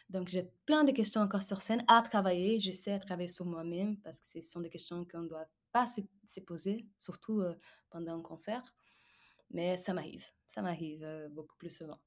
Donc, 0.08 0.28
j'ai 0.28 0.50
plein 0.64 0.84
de 0.84 0.92
questions 0.92 1.20
encore 1.20 1.42
sur 1.42 1.60
scène 1.60 1.84
à 1.86 2.00
travailler. 2.02 2.60
J'essaie 2.60 2.98
de 2.98 3.04
travailler 3.04 3.28
sur 3.28 3.44
moi-même 3.44 3.98
parce 3.98 4.20
que 4.20 4.26
ce 4.26 4.40
sont 4.40 4.60
des 4.60 4.70
questions 4.70 5.04
qu'on 5.04 5.22
ne 5.22 5.28
doit 5.28 5.46
pas 5.72 5.86
se, 5.86 6.00
se 6.24 6.40
poser, 6.40 6.86
surtout 6.96 7.40
euh, 7.40 7.54
pendant 7.90 8.18
un 8.18 8.22
concert. 8.22 8.77
Mais 9.50 9.76
ça 9.76 9.94
m'arrive, 9.94 10.24
ça 10.46 10.62
m'arrive 10.62 11.02
euh, 11.04 11.28
beaucoup 11.30 11.56
plus 11.56 11.70
souvent. 11.70 11.98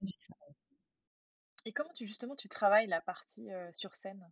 Du 0.00 0.12
travail. 0.12 0.54
Et 1.64 1.72
comment 1.72 1.92
tu 1.94 2.06
justement 2.06 2.36
tu 2.36 2.48
travailles 2.48 2.86
la 2.86 3.00
partie, 3.00 3.48
sur 3.72 3.94
scène? 3.94 4.24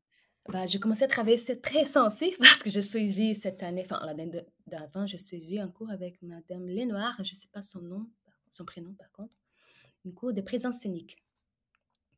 Bah, 0.48 0.66
j'ai 0.66 0.78
commencé 0.78 1.04
à 1.04 1.08
travailler, 1.08 1.38
c'est 1.38 1.62
très 1.62 1.84
sensible 1.84 2.36
parce 2.38 2.62
que 2.62 2.70
je 2.70 2.80
suivi 2.80 3.34
cette 3.34 3.62
année, 3.62 3.82
enfin 3.84 4.04
l'année 4.04 4.30
d'avant, 4.66 5.06
je 5.06 5.16
suivi 5.16 5.58
un 5.58 5.68
cours 5.68 5.90
avec 5.90 6.20
Madame 6.22 6.68
Lenoir, 6.68 7.14
je 7.24 7.30
ne 7.30 7.34
sais 7.34 7.48
pas 7.50 7.62
son 7.62 7.80
nom, 7.80 8.10
son 8.50 8.64
prénom 8.64 8.92
par 8.94 9.10
contre, 9.12 9.32
un 10.06 10.10
cours 10.10 10.32
de 10.32 10.42
présence 10.42 10.80
scénique. 10.80 11.16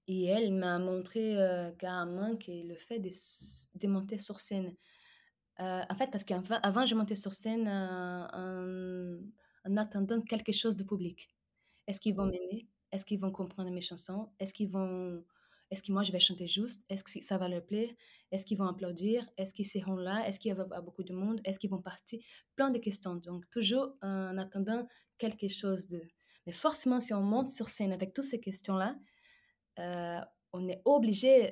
Et 0.09 0.27
elle 0.27 0.53
m'a 0.53 0.79
montré 0.79 1.41
euh, 1.41 1.71
carrément 1.73 2.37
que 2.37 2.51
le 2.51 2.77
fait 2.77 3.01
de 3.01 3.87
monter 3.89 4.19
sur 4.19 4.39
scène, 4.39 4.75
euh, 5.61 5.83
en 5.89 5.95
fait, 5.95 6.11
parce 6.11 6.25
qu'avant, 6.25 6.59
avant, 6.63 6.87
je 6.87 6.95
montais 6.95 7.17
sur 7.17 7.35
scène 7.35 7.67
euh, 7.69 9.19
en, 9.65 9.71
en 9.73 9.77
attendant 9.77 10.21
quelque 10.21 10.53
chose 10.53 10.77
de 10.77 10.85
public. 10.85 11.29
Est-ce 11.87 12.01
qu'ils 12.01 12.15
vont 12.15 12.27
m'aimer? 12.27 12.69
Est-ce 12.93 13.05
qu'ils 13.05 13.21
vont 13.21 13.33
comprendre 13.33 13.71
mes 13.71 13.81
chansons? 13.81 14.31
Est-ce 14.39 14.55
qu'ils 14.55 14.71
vont... 14.71 15.25
Est-ce 15.71 15.83
que 15.83 15.91
moi 15.91 16.05
je 16.05 16.13
vais 16.13 16.21
chanter 16.21 16.47
juste? 16.47 16.85
Est-ce 16.89 17.03
que 17.03 17.11
ça 17.21 17.39
va 17.39 17.49
leur 17.49 17.65
plaire? 17.65 17.91
Est-ce 18.31 18.47
qu'ils 18.47 18.57
vont 18.57 18.69
applaudir? 18.69 19.27
Est-ce 19.37 19.53
qu'ils 19.53 19.67
seront 19.67 19.97
là? 19.97 20.25
Est-ce 20.29 20.39
qu'il 20.39 20.53
y 20.53 20.55
aura 20.55 20.81
beaucoup 20.81 21.03
de 21.03 21.13
monde? 21.13 21.41
Est-ce 21.45 21.59
qu'ils 21.59 21.71
vont 21.71 21.83
partir? 21.83 22.21
Plein 22.55 22.71
de 22.71 22.79
questions. 22.79 23.17
Donc 23.17 23.51
toujours 23.51 23.97
en 24.01 24.39
attendant 24.39 24.87
quelque 25.19 25.49
chose 25.49 25.89
de... 25.89 26.01
Mais 26.47 26.53
forcément, 26.53 27.01
si 27.01 27.13
on 27.15 27.23
monte 27.23 27.49
sur 27.49 27.69
scène 27.69 27.93
avec 27.93 28.15
toutes 28.15 28.27
ces 28.27 28.39
questions-là, 28.39 28.97
euh, 29.81 30.21
on 30.53 30.69
est 30.69 30.81
obligé 30.85 31.51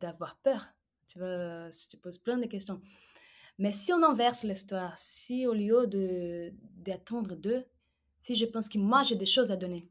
d'avoir 0.00 0.36
peur. 0.36 0.68
Tu 1.08 1.18
vois, 1.18 1.70
je 1.70 1.88
te 1.88 1.96
pose 1.96 2.18
plein 2.18 2.38
de 2.38 2.46
questions. 2.46 2.80
Mais 3.58 3.72
si 3.72 3.92
on 3.92 4.02
inverse 4.02 4.44
l'histoire, 4.44 4.96
si 4.98 5.46
au 5.46 5.54
lieu 5.54 5.86
de 5.86 6.52
d'attendre 6.76 7.36
d'eux, 7.36 7.64
si 8.18 8.34
je 8.34 8.46
pense 8.46 8.68
que 8.68 8.78
moi 8.78 9.02
j'ai 9.02 9.16
des 9.16 9.26
choses 9.26 9.52
à 9.52 9.56
donner, 9.56 9.88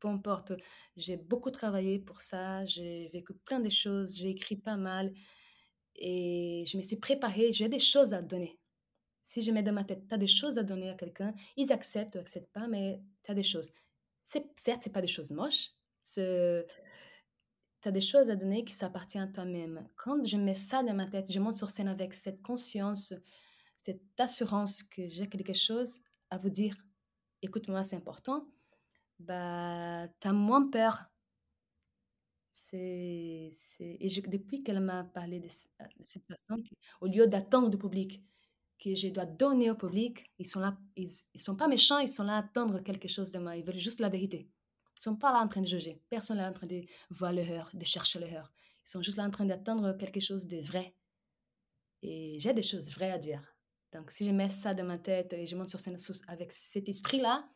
peu 0.00 0.08
importe, 0.08 0.52
j'ai 0.96 1.16
beaucoup 1.16 1.50
travaillé 1.50 1.98
pour 2.00 2.20
ça, 2.20 2.64
j'ai 2.66 3.08
vécu 3.12 3.34
plein 3.34 3.60
de 3.60 3.70
choses, 3.70 4.16
j'ai 4.16 4.30
écrit 4.30 4.56
pas 4.56 4.76
mal 4.76 5.12
et 5.96 6.64
je 6.66 6.76
me 6.76 6.82
suis 6.82 6.96
préparée, 6.96 7.52
j'ai 7.52 7.68
des 7.68 7.78
choses 7.78 8.14
à 8.14 8.22
donner. 8.22 8.58
Si 9.22 9.42
je 9.42 9.52
mets 9.52 9.62
dans 9.62 9.72
ma 9.72 9.84
tête, 9.84 10.08
tu 10.08 10.14
as 10.14 10.18
des 10.18 10.26
choses 10.26 10.58
à 10.58 10.64
donner 10.64 10.90
à 10.90 10.94
quelqu'un, 10.94 11.32
ils 11.56 11.72
acceptent 11.72 12.16
ou 12.16 12.18
acceptent 12.18 12.52
pas, 12.52 12.66
mais 12.66 13.00
tu 13.22 13.30
as 13.30 13.34
des 13.34 13.42
choses. 13.44 13.70
Certes, 14.24 14.50
c'est 14.56 14.92
pas 14.92 15.00
des 15.00 15.06
choses 15.06 15.30
moches, 15.30 15.70
c'est, 16.04 16.66
tu 17.82 17.88
as 17.88 17.92
des 17.92 18.00
choses 18.00 18.30
à 18.30 18.36
donner 18.36 18.64
qui 18.64 18.72
s'appartiennent 18.72 19.24
à 19.24 19.32
toi-même. 19.32 19.86
Quand 19.96 20.24
je 20.24 20.36
mets 20.36 20.54
ça 20.54 20.82
dans 20.82 20.94
ma 20.94 21.06
tête, 21.06 21.30
je 21.30 21.40
monte 21.40 21.54
sur 21.54 21.68
scène 21.68 21.88
avec 21.88 22.14
cette 22.14 22.40
conscience, 22.40 23.12
cette 23.76 24.02
assurance 24.18 24.84
que 24.84 25.08
j'ai 25.08 25.28
quelque 25.28 25.52
chose 25.52 26.00
à 26.30 26.38
vous 26.38 26.50
dire. 26.50 26.76
Écoute-moi, 27.42 27.82
c'est 27.82 27.96
important. 27.96 28.46
Bah, 29.18 30.06
tu 30.20 30.28
as 30.28 30.32
moins 30.32 30.70
peur. 30.70 31.06
Et 32.74 33.54
depuis 34.28 34.62
qu'elle 34.62 34.80
m'a 34.80 35.04
parlé 35.04 35.40
de, 35.40 35.48
de 35.48 36.04
cette 36.04 36.24
façon, 36.24 36.62
au 37.02 37.06
lieu 37.06 37.26
d'attendre 37.26 37.68
du 37.68 37.76
public, 37.76 38.22
que 38.82 38.94
je 38.94 39.08
dois 39.08 39.26
donner 39.26 39.70
au 39.70 39.74
public, 39.74 40.32
ils 40.38 40.48
sont 40.48 40.62
ils 40.96 41.10
sont 41.34 41.56
pas 41.56 41.68
méchants, 41.68 41.98
ils 41.98 42.08
sont 42.08 42.24
là 42.24 42.36
à 42.36 42.38
attendre 42.38 42.80
quelque 42.80 43.08
chose 43.08 43.30
de 43.30 43.38
moi, 43.38 43.56
ils 43.56 43.64
veulent 43.64 43.78
juste 43.78 44.00
la 44.00 44.08
vérité. 44.08 44.48
Ils 45.02 45.10
sont 45.10 45.16
pas 45.16 45.32
là 45.32 45.40
en 45.40 45.48
train 45.48 45.62
de 45.62 45.66
juger, 45.66 46.00
personne 46.08 46.36
n'est 46.36 46.46
en 46.46 46.52
train 46.52 46.68
de 46.68 46.82
voir 47.10 47.32
l'erreur, 47.32 47.68
de 47.74 47.84
chercher 47.84 48.20
l'erreur. 48.20 48.52
Ils 48.86 48.90
sont 48.90 49.02
juste 49.02 49.16
là 49.16 49.24
en 49.24 49.30
train 49.30 49.44
d'attendre 49.46 49.92
quelque 49.98 50.20
chose 50.20 50.46
de 50.46 50.58
vrai. 50.60 50.94
Et 52.02 52.38
j'ai 52.38 52.54
des 52.54 52.62
choses 52.62 52.90
vraies 52.92 53.10
à 53.10 53.18
dire. 53.18 53.42
Donc 53.92 54.12
si 54.12 54.24
je 54.24 54.30
mets 54.30 54.48
ça 54.48 54.74
dans 54.74 54.84
ma 54.84 54.98
tête 54.98 55.32
et 55.32 55.46
je 55.46 55.56
monte 55.56 55.70
sur 55.70 55.80
scène 55.80 55.96
avec 56.28 56.52
cet 56.52 56.88
esprit-là, 56.88 57.48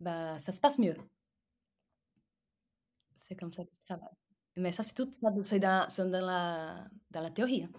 bah, 0.00 0.38
ça 0.40 0.52
se 0.52 0.60
passe 0.60 0.78
mieux. 0.78 0.96
C'est 3.20 3.36
comme 3.36 3.52
ça 3.52 3.64
que 3.64 3.70
je 3.72 3.84
travaille. 3.86 4.14
Mais 4.56 4.72
ça, 4.72 4.82
c'est 4.82 4.94
tout 4.94 5.08
ça, 5.12 5.28
c'est 5.40 5.60
dans, 5.60 5.88
c'est 5.88 6.08
dans 6.10 6.20
la, 6.24 6.88
dans 7.10 7.20
la 7.20 7.30
théorie. 7.30 7.64
hein. 7.64 7.70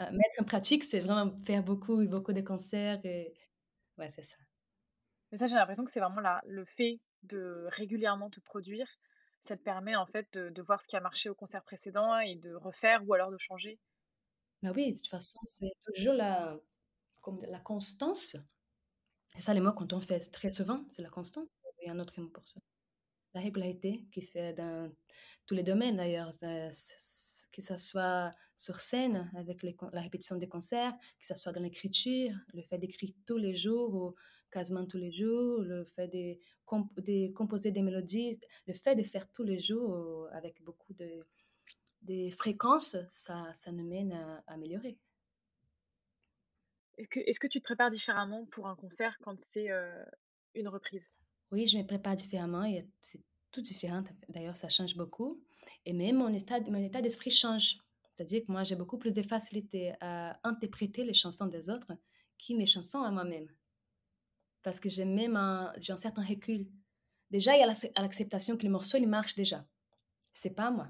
Euh, 0.00 0.10
mettre 0.12 0.40
en 0.40 0.44
pratique, 0.44 0.84
c'est 0.84 1.00
vraiment 1.00 1.30
faire 1.44 1.62
beaucoup, 1.62 2.04
beaucoup 2.06 2.32
de 2.32 2.40
concerts 2.40 3.00
et 3.04 3.34
ouais, 3.98 4.10
c'est 4.14 4.22
ça. 4.22 4.36
Mais 5.30 5.38
ça, 5.38 5.46
j'ai 5.46 5.56
l'impression 5.56 5.84
que 5.84 5.90
c'est 5.90 6.00
vraiment 6.00 6.20
la 6.20 6.40
le 6.46 6.64
fait 6.64 7.00
de 7.22 7.66
régulièrement 7.70 8.30
te 8.30 8.40
produire, 8.40 8.88
ça 9.44 9.56
te 9.56 9.62
permet 9.62 9.96
en 9.96 10.06
fait 10.06 10.36
de 10.38 10.62
voir 10.62 10.82
ce 10.82 10.88
qui 10.88 10.96
a 10.96 11.00
marché 11.00 11.28
au 11.28 11.34
concert 11.34 11.64
précédent 11.64 12.18
et 12.18 12.36
de 12.36 12.54
refaire 12.54 13.02
ou 13.06 13.14
alors 13.14 13.30
de 13.30 13.38
changer. 13.38 13.78
Bah 14.62 14.72
oui, 14.74 14.92
de 14.92 14.96
toute 14.98 15.08
façon, 15.08 15.38
c'est 15.46 15.70
toujours 15.84 16.14
la, 16.14 16.58
comme 17.20 17.42
la 17.48 17.60
constance 17.60 18.36
C'est 19.34 19.42
ça 19.42 19.54
les 19.54 19.60
mots 19.60 19.72
quand 19.72 19.92
on 19.94 20.00
fait 20.00 20.20
très 20.30 20.50
souvent, 20.50 20.86
c'est 20.92 21.02
la 21.02 21.10
constance. 21.10 21.50
Il 21.82 21.86
y 21.86 21.90
a 21.90 21.92
un 21.94 22.00
autre 22.00 22.20
mot 22.20 22.28
pour 22.28 22.46
ça. 22.48 22.60
La 23.34 23.40
régularité 23.42 24.06
qui 24.12 24.22
fait 24.22 24.54
dans 24.54 24.92
tous 25.46 25.54
les 25.54 25.62
domaines 25.64 25.96
d'ailleurs, 25.96 26.32
que 27.52 27.62
ce 27.62 27.76
soit 27.76 28.32
sur 28.56 28.80
scène 28.80 29.30
avec 29.36 29.62
la 29.62 30.00
répétition 30.00 30.36
des 30.36 30.48
concerts, 30.48 30.92
que 31.18 31.26
ce 31.26 31.34
soit 31.34 31.52
dans 31.52 31.62
l'écriture, 31.62 32.32
le 32.54 32.62
fait 32.62 32.78
d'écrire 32.78 33.10
tous 33.26 33.36
les 33.36 33.54
jours 33.54 33.94
ou 33.94 34.14
quasiment 34.50 34.86
tous 34.86 34.98
les 34.98 35.10
jours, 35.10 35.62
le 35.62 35.84
fait 35.84 36.08
de, 36.08 36.36
composer 37.32 37.70
des 37.70 37.82
mélodies, 37.82 38.38
le 38.66 38.74
fait 38.74 38.94
de 38.94 39.02
faire 39.02 39.30
tous 39.30 39.42
les 39.42 39.58
jours 39.58 40.28
avec 40.32 40.62
beaucoup 40.62 40.92
de, 40.94 41.26
de 42.02 42.30
fréquences, 42.30 42.96
ça, 43.08 43.50
ça 43.54 43.72
nous 43.72 43.86
mène 43.86 44.12
à, 44.12 44.42
améliorer. 44.46 44.98
Est-ce 46.98 47.40
que, 47.40 47.46
tu 47.46 47.60
te 47.60 47.64
prépares 47.64 47.90
différemment 47.90 48.44
pour 48.46 48.68
un 48.68 48.76
concert 48.76 49.16
quand 49.22 49.40
c'est 49.40 49.70
euh, 49.70 50.04
une 50.54 50.68
reprise? 50.68 51.10
Oui, 51.50 51.66
je 51.66 51.78
me 51.78 51.84
prépare 51.84 52.14
différemment. 52.14 52.70
C'est 53.00 53.22
tout 53.50 53.62
différent. 53.62 54.04
D'ailleurs, 54.28 54.56
ça 54.56 54.68
change 54.68 54.94
beaucoup. 54.96 55.42
Et 55.84 55.92
même 55.92 56.16
mon 56.16 56.32
état, 56.32 56.60
mon 56.60 56.82
état 56.82 57.00
d'esprit 57.00 57.30
change. 57.30 57.78
C'est-à-dire 58.16 58.44
que 58.44 58.52
moi, 58.52 58.64
j'ai 58.64 58.76
beaucoup 58.76 58.98
plus 58.98 59.14
de 59.14 59.22
facilité 59.22 59.94
à 60.00 60.38
interpréter 60.46 61.04
les 61.04 61.14
chansons 61.14 61.46
des 61.46 61.70
autres 61.70 61.92
que 62.38 62.54
mes 62.54 62.66
chansons 62.66 63.02
à 63.02 63.10
moi-même. 63.10 63.48
Parce 64.62 64.78
que 64.78 64.88
j'ai 64.88 65.04
même 65.04 65.36
un, 65.36 65.72
j'ai 65.78 65.92
un 65.92 65.96
certain 65.96 66.22
recul. 66.22 66.68
Déjà, 67.30 67.56
il 67.56 67.60
y 67.60 67.62
a 67.62 68.02
l'acceptation 68.02 68.56
que 68.56 68.64
le 68.64 68.70
morceau, 68.70 68.98
il 68.98 69.08
marche 69.08 69.34
déjà. 69.34 69.64
C'est 70.32 70.54
pas 70.54 70.70
moi. 70.70 70.88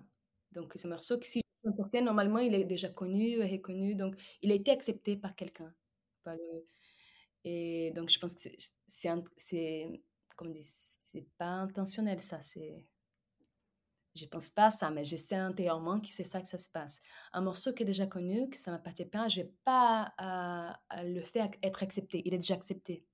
Donc, 0.53 0.73
ce 0.77 0.89
morceau, 0.89 1.21
si 1.23 1.41
je 1.65 1.71
sur 1.73 1.87
scène, 1.87 2.07
normalement, 2.07 2.39
il 2.39 2.55
est 2.55 2.65
déjà 2.65 2.89
connu, 2.89 3.41
reconnu. 3.41 3.95
Donc, 3.95 4.17
il 4.43 4.51
a 4.51 4.55
été 4.55 4.71
accepté 4.71 5.17
par 5.17 5.37
quelqu'un. 5.37 5.73
Et 7.45 7.93
donc, 7.95 8.11
je 8.11 8.19
pense 8.19 8.35
que 8.35 8.41
c'est, 8.41 8.57
c'est, 9.37 10.03
comment 10.37 10.51
dire, 10.51 10.65
c'est 10.65 11.27
pas 11.39 11.47
intentionnel, 11.47 12.21
ça. 12.21 12.41
C'est, 12.41 12.83
je 14.15 14.27
pense 14.27 14.49
pas 14.49 14.67
à 14.67 14.71
ça, 14.71 14.91
mais 14.91 15.05
je 15.05 15.17
sais 15.17 15.37
intérieurement 15.37 16.01
que 16.01 16.09
c'est 16.09 16.25
ça 16.25 16.41
que 16.41 16.49
ça 16.49 16.59
se 16.59 16.69
passe. 16.69 17.01
Un 17.33 17.41
morceau 17.43 17.73
qui 17.73 17.85
est 17.85 17.87
déjà 17.87 18.07
connu, 18.07 18.49
que 18.51 18.57
ça 18.57 18.71
m'appartient 18.71 19.05
pas, 19.05 19.29
je 19.29 19.43
n'ai 19.43 19.53
pas 19.65 20.13
le 21.03 21.23
faire 21.23 21.51
être 21.63 21.83
accepté. 21.83 22.23
Il 22.25 22.35
est 22.35 22.39
déjà 22.39 22.55
accepté. 22.55 23.05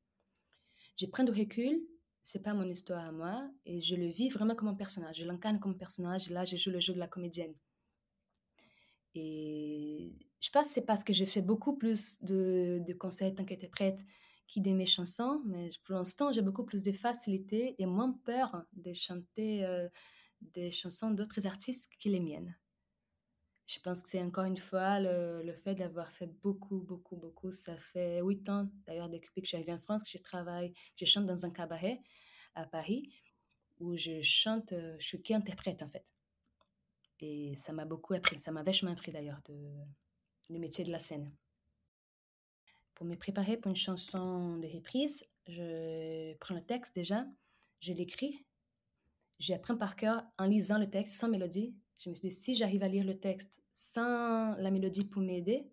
Je 0.98 1.06
prends 1.06 1.24
du 1.24 1.32
recul, 1.32 1.80
c'est 2.22 2.42
pas 2.42 2.54
mon 2.54 2.68
histoire 2.68 3.04
à 3.04 3.12
moi, 3.12 3.50
et 3.66 3.80
je 3.80 3.94
le 3.94 4.06
vis 4.06 4.30
vraiment 4.30 4.54
comme 4.54 4.68
un 4.68 4.74
personnage. 4.74 5.16
Je 5.16 5.24
l'incarne 5.24 5.60
comme 5.60 5.72
un 5.72 5.78
personnage, 5.78 6.30
et 6.30 6.34
là, 6.34 6.44
je 6.44 6.56
joue 6.56 6.70
le 6.70 6.80
jeu 6.80 6.94
de 6.94 6.98
la 6.98 7.08
comédienne. 7.08 7.54
Et 9.14 10.12
je 10.40 10.50
pense 10.50 10.68
que 10.68 10.72
c'est 10.72 10.86
parce 10.86 11.04
que 11.04 11.12
j'ai 11.12 11.26
fait 11.26 11.42
beaucoup 11.42 11.76
plus 11.76 12.22
de, 12.22 12.82
de 12.86 12.92
concerts 12.94 13.34
tant 13.34 13.44
prête 13.70 14.00
qui 14.46 14.60
de 14.60 14.70
mes 14.70 14.86
chansons, 14.86 15.42
mais 15.44 15.70
pour 15.84 15.96
l'instant, 15.96 16.32
j'ai 16.32 16.42
beaucoup 16.42 16.64
plus 16.64 16.82
de 16.82 16.92
facilité 16.92 17.74
et 17.78 17.86
moins 17.86 18.12
peur 18.24 18.64
de 18.74 18.92
chanter 18.92 19.64
euh, 19.64 19.88
des 20.40 20.70
chansons 20.70 21.10
d'autres 21.10 21.46
artistes 21.46 21.90
que 22.02 22.08
les 22.08 22.20
miennes. 22.20 22.56
Je 23.66 23.80
pense 23.80 24.02
que 24.02 24.08
c'est 24.08 24.22
encore 24.22 24.44
une 24.44 24.56
fois 24.56 25.00
le, 25.00 25.42
le 25.42 25.52
fait 25.52 25.74
d'avoir 25.74 26.12
fait 26.12 26.28
beaucoup, 26.28 26.78
beaucoup, 26.78 27.16
beaucoup. 27.16 27.50
Ça 27.50 27.76
fait 27.76 28.20
huit 28.20 28.48
ans, 28.48 28.68
d'ailleurs, 28.86 29.08
depuis 29.08 29.42
que 29.42 29.48
je 29.48 29.56
suis 29.56 29.72
en 29.72 29.78
France, 29.78 30.04
que 30.04 30.10
je 30.10 30.18
travaille, 30.18 30.72
je 30.94 31.04
chante 31.04 31.26
dans 31.26 31.44
un 31.44 31.50
cabaret 31.50 32.00
à 32.54 32.64
Paris, 32.64 33.10
où 33.80 33.96
je 33.96 34.22
chante, 34.22 34.72
euh, 34.72 34.96
je 34.98 35.06
suis 35.06 35.22
qui 35.22 35.34
interprète 35.34 35.82
en 35.82 35.88
fait. 35.88 36.14
Et 37.20 37.56
ça 37.56 37.72
m'a 37.72 37.84
beaucoup 37.84 38.14
appris, 38.14 38.38
ça 38.38 38.52
m'a 38.52 38.62
vachement 38.62 38.92
appris 38.92 39.10
d'ailleurs 39.10 39.40
de, 39.46 39.72
du 40.48 40.58
métier 40.58 40.84
de 40.84 40.92
la 40.92 40.98
scène. 40.98 41.34
Pour 42.94 43.06
me 43.06 43.16
préparer 43.16 43.56
pour 43.56 43.70
une 43.70 43.76
chanson 43.76 44.56
de 44.58 44.68
reprise, 44.68 45.28
je 45.48 46.34
prends 46.34 46.54
le 46.54 46.64
texte 46.64 46.94
déjà, 46.94 47.26
je 47.80 47.92
l'écris, 47.92 48.44
j'apprends 49.38 49.76
par 49.76 49.96
cœur 49.96 50.24
en 50.38 50.46
lisant 50.46 50.78
le 50.78 50.88
texte 50.88 51.18
sans 51.18 51.28
mélodie. 51.28 51.74
Je 51.98 52.10
me 52.10 52.14
suis 52.14 52.28
dit, 52.28 52.34
si 52.34 52.54
j'arrive 52.54 52.82
à 52.82 52.88
lire 52.88 53.04
le 53.04 53.18
texte 53.18 53.60
sans 53.72 54.54
la 54.56 54.70
mélodie 54.70 55.04
pour 55.04 55.22
m'aider, 55.22 55.70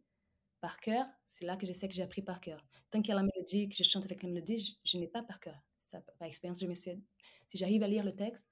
par 0.63 0.79
cœur, 0.79 1.05
c'est 1.25 1.45
là 1.45 1.57
que 1.57 1.65
je 1.65 1.73
sais 1.73 1.89
que 1.89 1.93
j'ai 1.93 2.03
appris 2.03 2.21
par 2.21 2.39
cœur. 2.39 2.65
Tant 2.89 3.01
qu'il 3.01 3.09
y 3.09 3.11
a 3.11 3.15
la 3.15 3.23
mélodie, 3.23 3.67
que 3.67 3.75
je 3.75 3.83
chante 3.83 4.05
avec 4.05 4.23
la 4.23 4.29
mélodie, 4.29 4.79
je, 4.85 4.97
n'ai 4.97 5.09
pas 5.09 5.21
par 5.21 5.41
cœur. 5.41 5.61
Ça, 5.77 5.99
par 6.17 6.25
expérience, 6.25 6.61
je 6.61 6.67
me 6.67 6.73
suis 6.73 7.03
si 7.47 7.57
j'arrive 7.57 7.83
à 7.83 7.87
lire 7.87 8.05
le 8.05 8.15
texte 8.15 8.47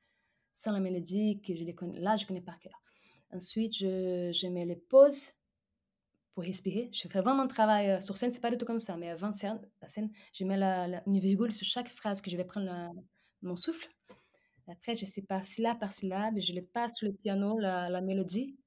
sans 0.51 0.73
la 0.73 0.81
mélodie, 0.81 1.39
que 1.41 1.55
je 1.55 1.63
les 1.63 1.73
connais, 1.73 1.99
là, 2.01 2.17
je 2.17 2.25
connais 2.25 2.41
par 2.41 2.59
cœur. 2.59 2.83
Ensuite, 3.31 3.77
je, 3.77 4.29
je 4.33 4.47
mets 4.47 4.65
les 4.65 4.75
pauses 4.75 5.31
pour 6.33 6.43
respirer. 6.43 6.89
Je 6.91 7.07
fais 7.07 7.21
vraiment 7.21 7.35
mon 7.35 7.47
travail 7.47 7.91
euh, 7.91 8.01
sur 8.01 8.17
scène, 8.17 8.33
c'est 8.33 8.41
pas 8.41 8.51
du 8.51 8.57
tout 8.57 8.65
comme 8.65 8.79
ça, 8.79 8.97
mais 8.97 9.09
avant 9.09 9.31
la 9.81 9.87
scène, 9.87 10.11
je 10.33 10.43
mets 10.43 10.57
la, 10.57 11.01
une 11.07 11.19
virgule 11.19 11.53
sur 11.53 11.65
chaque 11.65 11.89
phrase 11.89 12.21
que 12.21 12.29
je 12.29 12.35
vais 12.35 12.45
prendre 12.45 12.91
mon 13.41 13.55
souffle. 13.55 13.89
Après, 14.71 14.95
je 14.95 15.05
sais 15.05 15.21
par 15.21 15.43
syllabe 15.43 15.79
par 15.79 15.91
syllabe, 15.91 16.39
je 16.39 16.53
le 16.53 16.63
passe 16.63 16.97
sur 16.97 17.07
le 17.07 17.13
piano, 17.13 17.59
la, 17.59 17.89
la 17.89 18.01
mélodie, 18.01 18.57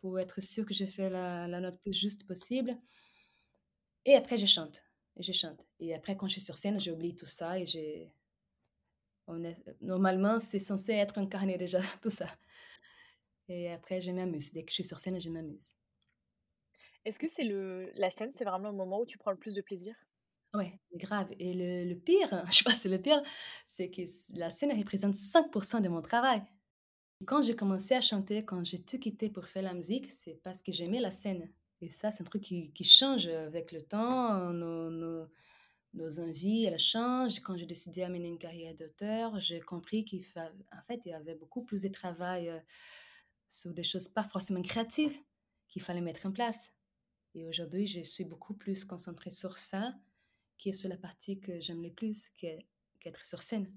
pour 0.00 0.18
être 0.20 0.40
sûr 0.40 0.64
que 0.64 0.72
je 0.74 0.84
fais 0.84 1.10
la, 1.10 1.48
la 1.48 1.60
note 1.60 1.80
plus 1.80 1.92
juste 1.92 2.26
possible. 2.26 2.78
Et 4.04 4.14
après, 4.14 4.36
je 4.36 4.46
chante. 4.46 4.82
Et 5.16 5.22
je 5.22 5.32
chante. 5.32 5.66
Et 5.80 5.94
après, 5.94 6.16
quand 6.16 6.28
je 6.28 6.32
suis 6.34 6.40
sur 6.42 6.56
scène, 6.58 6.78
j'oublie 6.80 7.14
tout 7.14 7.26
ça 7.26 7.58
et 7.58 7.66
j'ai... 7.66 8.12
Normalement, 9.82 10.38
c'est 10.38 10.58
censé 10.58 10.92
être 10.92 11.18
incarné 11.18 11.58
déjà, 11.64 11.80
tout 12.02 12.10
ça. 12.10 12.28
Et 13.48 13.70
après, 13.72 14.00
je 14.00 14.10
m'amuse. 14.12 14.52
Dès 14.52 14.62
que 14.62 14.70
je 14.70 14.74
suis 14.76 14.84
sur 14.84 15.00
scène, 15.00 15.20
je 15.20 15.28
m'amuse. 15.28 15.74
Est-ce 17.04 17.18
que 17.18 17.26
c'est 17.28 17.42
le 17.42 17.90
la 17.94 18.10
scène, 18.12 18.32
c'est 18.32 18.44
vraiment 18.44 18.68
le 18.70 18.76
moment 18.76 19.00
où 19.00 19.06
tu 19.06 19.18
prends 19.18 19.32
le 19.32 19.36
plus 19.36 19.54
de 19.54 19.62
plaisir? 19.62 19.96
Ouais, 20.58 20.80
grave. 20.92 21.28
Et 21.38 21.54
le, 21.54 21.88
le 21.88 21.94
pire, 21.94 22.44
je 22.50 22.56
sais 22.56 22.64
pas 22.64 22.72
si 22.72 22.80
c'est 22.80 22.88
le 22.88 23.00
pire, 23.00 23.22
c'est 23.64 23.90
que 23.90 24.02
la 24.34 24.50
scène 24.50 24.76
représente 24.76 25.14
5% 25.14 25.80
de 25.80 25.88
mon 25.88 26.02
travail. 26.02 26.42
Quand 27.26 27.42
j'ai 27.42 27.54
commencé 27.54 27.94
à 27.94 28.00
chanter, 28.00 28.44
quand 28.44 28.64
j'ai 28.64 28.82
tout 28.82 28.98
quitté 28.98 29.30
pour 29.30 29.46
faire 29.46 29.62
la 29.62 29.72
musique, 29.72 30.10
c'est 30.10 30.34
parce 30.42 30.60
que 30.60 30.72
j'aimais 30.72 30.98
la 30.98 31.12
scène. 31.12 31.48
Et 31.80 31.90
ça, 31.90 32.10
c'est 32.10 32.22
un 32.22 32.24
truc 32.24 32.42
qui, 32.42 32.72
qui, 32.72 32.82
change 32.82 33.28
avec 33.28 33.70
le 33.70 33.82
temps. 33.82 34.52
Nos, 34.52 34.90
nos, 34.90 35.28
nos 35.94 36.18
envies, 36.18 36.64
elles 36.64 36.76
changent. 36.78 37.38
Quand 37.38 37.56
j'ai 37.56 37.66
décidé 37.66 38.02
à 38.02 38.08
mener 38.08 38.26
une 38.26 38.38
carrière 38.38 38.74
d'auteur, 38.74 39.38
j'ai 39.38 39.60
compris 39.60 40.04
qu'il 40.04 40.24
en 40.36 40.82
fait, 40.88 41.06
il 41.06 41.10
y 41.10 41.14
avait 41.14 41.36
beaucoup 41.36 41.62
plus 41.62 41.82
de 41.82 41.88
travail 41.88 42.48
euh, 42.48 42.58
sur 43.46 43.72
des 43.72 43.84
choses 43.84 44.08
pas 44.08 44.24
forcément 44.24 44.62
créatives 44.62 45.16
qu'il 45.68 45.82
fallait 45.82 46.00
mettre 46.00 46.26
en 46.26 46.32
place. 46.32 46.72
Et 47.36 47.46
aujourd'hui, 47.46 47.86
je 47.86 48.00
suis 48.00 48.24
beaucoup 48.24 48.54
plus 48.54 48.84
concentrée 48.84 49.30
sur 49.30 49.56
ça, 49.56 49.94
qui 50.58 50.70
est 50.70 50.72
sur 50.72 50.88
la 50.88 50.96
partie 50.96 51.40
que 51.40 51.60
j'aime 51.60 51.82
le 51.82 51.90
plus, 51.92 52.28
qui 52.36 52.46
est 52.46 52.66
qu'être 53.00 53.24
sur 53.24 53.42
scène. 53.42 53.72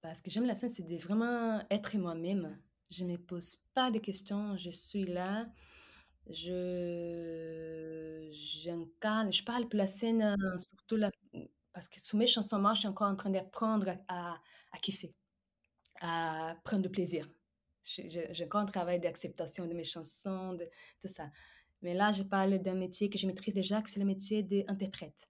Parce 0.00 0.20
que 0.20 0.30
j'aime 0.30 0.46
la 0.46 0.54
scène, 0.54 0.70
c'est 0.70 0.86
de 0.86 0.96
vraiment 0.96 1.62
être 1.70 1.96
moi-même. 1.96 2.58
Je 2.90 3.04
ne 3.04 3.12
me 3.12 3.18
pose 3.18 3.56
pas 3.74 3.90
de 3.90 3.98
questions, 3.98 4.56
je 4.56 4.70
suis 4.70 5.04
là, 5.04 5.48
je 6.30 8.28
j'incarne, 8.32 9.32
je 9.32 9.44
parle 9.44 9.68
pour 9.68 9.78
la 9.78 9.86
scène, 9.86 10.22
euh, 10.22 10.58
surtout 10.58 10.96
la, 10.96 11.10
parce 11.72 11.88
que 11.88 12.00
sous 12.00 12.16
mes 12.16 12.26
chansons, 12.26 12.58
moi, 12.58 12.74
je 12.74 12.80
suis 12.80 12.88
encore 12.88 13.08
en 13.08 13.16
train 13.16 13.30
d'apprendre 13.30 13.96
à, 14.08 14.40
à 14.72 14.78
kiffer, 14.78 15.14
à 16.00 16.56
prendre 16.64 16.82
du 16.82 16.90
plaisir. 16.90 17.28
J'ai 17.84 18.44
encore 18.44 18.62
un 18.62 18.66
travail 18.66 18.98
d'acceptation 18.98 19.66
de 19.66 19.74
mes 19.74 19.84
chansons, 19.84 20.54
de 20.54 20.68
tout 21.00 21.08
ça. 21.08 21.30
Mais 21.82 21.94
là, 21.94 22.12
je 22.12 22.22
parle 22.22 22.58
d'un 22.58 22.74
métier 22.74 23.08
que 23.10 23.18
je 23.18 23.26
maîtrise 23.26 23.54
déjà, 23.54 23.80
que 23.82 23.90
c'est 23.90 24.00
le 24.00 24.06
métier 24.06 24.42
d'interprète. 24.42 25.28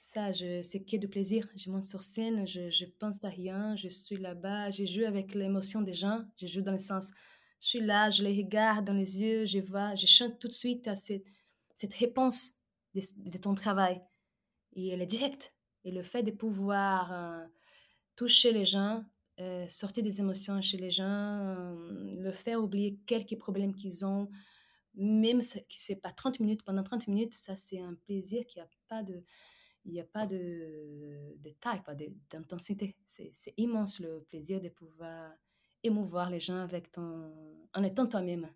Ça, 0.00 0.32
c'est 0.32 0.84
qui 0.84 0.96
du 0.98 1.08
plaisir. 1.08 1.48
Je 1.56 1.70
monte 1.70 1.84
sur 1.84 2.02
scène, 2.02 2.46
je, 2.46 2.70
je 2.70 2.84
pense 2.84 3.24
à 3.24 3.30
rien, 3.30 3.74
je 3.74 3.88
suis 3.88 4.16
là-bas, 4.16 4.70
je 4.70 4.84
joue 4.84 5.04
avec 5.04 5.34
l'émotion 5.34 5.82
des 5.82 5.92
gens, 5.92 6.24
je 6.36 6.46
joue 6.46 6.62
dans 6.62 6.72
le 6.72 6.78
sens, 6.78 7.10
je 7.60 7.66
suis 7.66 7.80
là, 7.80 8.08
je 8.08 8.22
les 8.22 8.36
regarde 8.42 8.84
dans 8.84 8.92
les 8.92 9.20
yeux, 9.20 9.44
je 9.44 9.58
vois, 9.58 9.96
je 9.96 10.06
chante 10.06 10.38
tout 10.38 10.46
de 10.46 10.52
suite 10.52 10.86
à 10.86 10.94
cette, 10.94 11.26
cette 11.74 11.94
réponse 11.94 12.52
de, 12.94 13.38
ton 13.38 13.56
travail. 13.56 14.00
Et 14.74 14.88
elle 14.88 15.02
est 15.02 15.06
directe. 15.06 15.52
Et 15.84 15.90
le 15.90 16.04
fait 16.04 16.22
de 16.22 16.30
pouvoir 16.30 17.12
euh, 17.12 17.44
toucher 18.14 18.52
les 18.52 18.66
gens, 18.66 19.04
euh, 19.40 19.66
sortir 19.66 20.04
des 20.04 20.20
émotions 20.20 20.62
chez 20.62 20.76
les 20.76 20.92
gens, 20.92 21.04
euh, 21.04 22.14
le 22.20 22.30
faire 22.30 22.62
oublier 22.62 23.00
quelques 23.04 23.36
problèmes 23.36 23.74
qu'ils 23.74 24.06
ont, 24.06 24.30
même 24.94 25.40
si 25.40 25.60
c'est 25.70 26.00
pas 26.00 26.12
30 26.12 26.38
minutes, 26.38 26.62
pendant 26.62 26.84
30 26.84 27.08
minutes, 27.08 27.34
ça 27.34 27.56
c'est 27.56 27.80
un 27.80 27.94
plaisir 27.94 28.46
qui 28.46 28.60
a 28.60 28.68
pas 28.86 29.02
de, 29.02 29.24
il 29.84 29.92
n'y 29.92 30.00
a 30.00 30.04
pas 30.04 30.26
de, 30.26 31.34
de 31.36 31.50
taille, 31.50 31.82
pas 31.82 31.94
d'intensité. 32.30 32.96
C'est 33.06 33.54
immense 33.56 34.00
le 34.00 34.22
plaisir 34.28 34.60
de 34.60 34.68
pouvoir 34.68 35.32
émouvoir 35.82 36.30
les 36.30 36.40
gens 36.40 36.58
avec 36.58 36.90
ton, 36.90 37.32
en 37.74 37.82
étant 37.82 38.06
toi-même. 38.06 38.48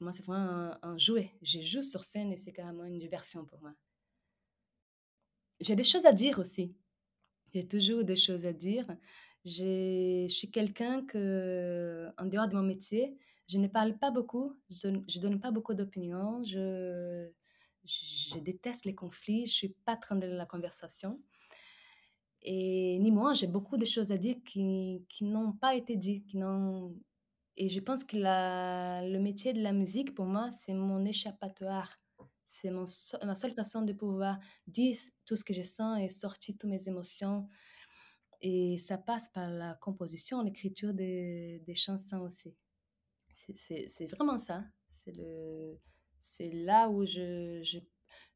Moi, 0.00 0.12
c'est 0.12 0.24
vraiment 0.24 0.76
un, 0.82 0.98
jouet. 0.98 1.32
Je 1.42 1.60
joue 1.60 1.82
sur 1.82 2.04
scène 2.04 2.32
et 2.32 2.36
c'est 2.36 2.52
carrément 2.52 2.84
une 2.84 2.98
diversion 2.98 3.44
pour 3.44 3.60
moi. 3.60 3.74
J'ai 5.60 5.74
des 5.74 5.84
choses 5.84 6.06
à 6.06 6.12
dire 6.12 6.38
aussi. 6.38 6.76
J'ai 7.52 7.66
toujours 7.66 8.04
des 8.04 8.16
choses 8.16 8.46
à 8.46 8.52
dire. 8.52 8.86
Je 9.44 10.26
suis 10.28 10.50
quelqu'un 10.50 11.04
que, 11.04 12.08
en 12.18 12.26
dehors 12.26 12.48
de 12.48 12.54
mon 12.54 12.62
métier, 12.62 13.16
je 13.48 13.58
ne 13.58 13.66
parle 13.66 13.96
pas 13.98 14.10
beaucoup, 14.10 14.56
je 14.70 14.88
ne 14.88 15.20
donne 15.20 15.40
pas 15.40 15.50
beaucoup 15.50 15.74
d'opinions, 15.74 16.44
je, 16.44 17.28
je 17.84 18.38
déteste 18.38 18.84
les 18.84 18.94
conflits, 18.94 19.46
je 19.46 19.52
suis 19.52 19.68
pas 19.84 19.96
train 19.96 20.16
de 20.16 20.26
la 20.26 20.46
conversation. 20.46 21.20
Et 22.42 22.98
ni 23.00 23.10
moi, 23.10 23.34
j'ai 23.34 23.46
beaucoup 23.46 23.76
de 23.76 23.84
choses 23.84 24.12
à 24.12 24.16
dire 24.16 24.36
qui, 24.44 25.04
qui 25.08 25.24
n'ont 25.24 25.52
pas 25.52 25.74
été 25.74 25.96
dites. 25.96 26.26
Qui. 26.26 26.38
Et 27.56 27.68
je 27.68 27.80
pense 27.80 28.04
que 28.04 28.16
le 28.16 29.18
métier 29.18 29.52
de 29.52 29.60
la 29.62 29.72
musique, 29.72 30.14
pour 30.14 30.26
moi, 30.26 30.50
c'est 30.50 30.74
mon 30.74 31.04
échappatoire. 31.04 31.98
C'est 32.44 32.70
mon, 32.70 32.84
ma 33.24 33.34
seule 33.34 33.52
façon 33.52 33.82
de 33.82 33.92
pouvoir 33.92 34.38
dire 34.66 34.96
tout 35.26 35.36
ce 35.36 35.44
que 35.44 35.52
je 35.52 35.62
sens 35.62 36.00
et 36.00 36.08
sortir 36.08 36.54
toutes 36.58 36.70
mes 36.70 36.88
émotions. 36.88 37.48
Et 38.40 38.78
ça 38.78 38.96
passe 38.96 39.28
par 39.30 39.50
la 39.50 39.74
composition, 39.74 40.40
l'écriture 40.42 40.94
des, 40.94 41.60
des 41.66 41.74
chansons 41.74 42.20
aussi. 42.20 42.54
C'est 43.34 44.06
vraiment 44.06 44.38
ça. 44.38 44.64
C'est 44.88 45.12
le, 45.12 45.78
c'est 46.20 46.50
là 46.50 46.88
où 46.88 47.04
je, 47.04 47.60
je 47.62 47.78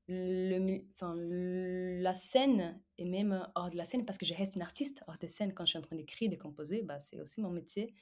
le, 0.09 0.81
enfin, 0.93 1.15
la 1.17 2.13
scène 2.13 2.81
et 2.99 3.05
même 3.05 3.47
hors 3.55 3.71
de 3.71 3.77
la 3.77 3.85
scène, 3.85 4.05
parce 4.05 4.19
que 4.19 4.27
je 4.27 4.35
reste 4.35 4.57
une 4.57 4.63
artiste 4.63 5.03
hors 5.07 5.19
de 5.19 5.27
scène 5.27 5.55
quand 5.55 5.65
je 5.65 5.71
suis 5.71 5.79
en 5.79 5.83
train 5.83 5.97
d'écrire, 5.97 6.31
de 6.31 6.37
composer, 6.37 6.83
bah, 6.83 6.99
c'est 7.01 7.21
aussi 7.21 7.41
mon 7.41 7.51
métier. 7.51 7.95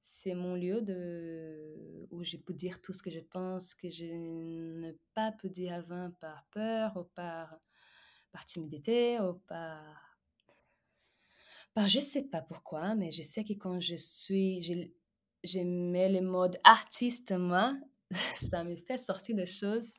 C'est 0.00 0.34
mon 0.34 0.54
lieu 0.54 0.80
de, 0.80 2.06
où 2.10 2.24
je 2.24 2.36
peux 2.36 2.54
dire 2.54 2.80
tout 2.80 2.92
ce 2.92 3.02
que 3.02 3.10
je 3.10 3.20
pense, 3.20 3.74
que 3.74 3.90
je 3.90 4.04
n'ai 4.04 4.96
pas 5.14 5.32
pu 5.32 5.50
dire 5.50 5.74
avant 5.74 6.10
par 6.20 6.46
peur 6.50 6.96
ou 6.96 7.04
par, 7.14 7.58
par 8.32 8.44
timidité 8.44 9.20
ou 9.20 9.34
par... 9.46 10.18
par 11.74 11.88
je 11.88 12.00
sais 12.00 12.28
pas 12.28 12.42
pourquoi, 12.42 12.94
mais 12.94 13.10
je 13.10 13.22
sais 13.22 13.44
que 13.44 13.54
quand 13.54 13.80
je 13.80 13.96
suis... 13.96 14.62
Je 15.44 15.60
mets 15.60 16.08
le 16.08 16.20
mode 16.20 16.58
artiste, 16.64 17.30
moi, 17.32 17.76
ça 18.36 18.64
me 18.64 18.76
fait 18.76 18.98
sortir 18.98 19.36
des 19.36 19.46
choses 19.46 19.94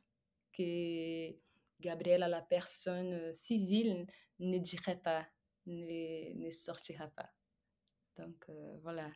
que 0.58 1.32
Gabrielle, 1.80 2.26
la 2.30 2.42
personne 2.42 3.14
euh, 3.14 3.34
civile, 3.34 4.08
ne 4.40 4.58
dirait 4.58 5.00
pas, 5.00 5.28
ne, 5.66 6.34
ne 6.46 6.52
sortira 6.52 7.08
pas. 7.08 7.30
Donc 8.18 8.46
euh, 8.50 8.78
voilà. 8.82 9.10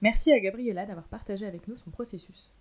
Merci 0.00 0.32
à 0.32 0.40
Gabriella 0.40 0.84
d'avoir 0.84 1.08
partagé 1.08 1.46
avec 1.46 1.68
nous 1.68 1.76
son 1.76 1.90
processus. 1.90 2.54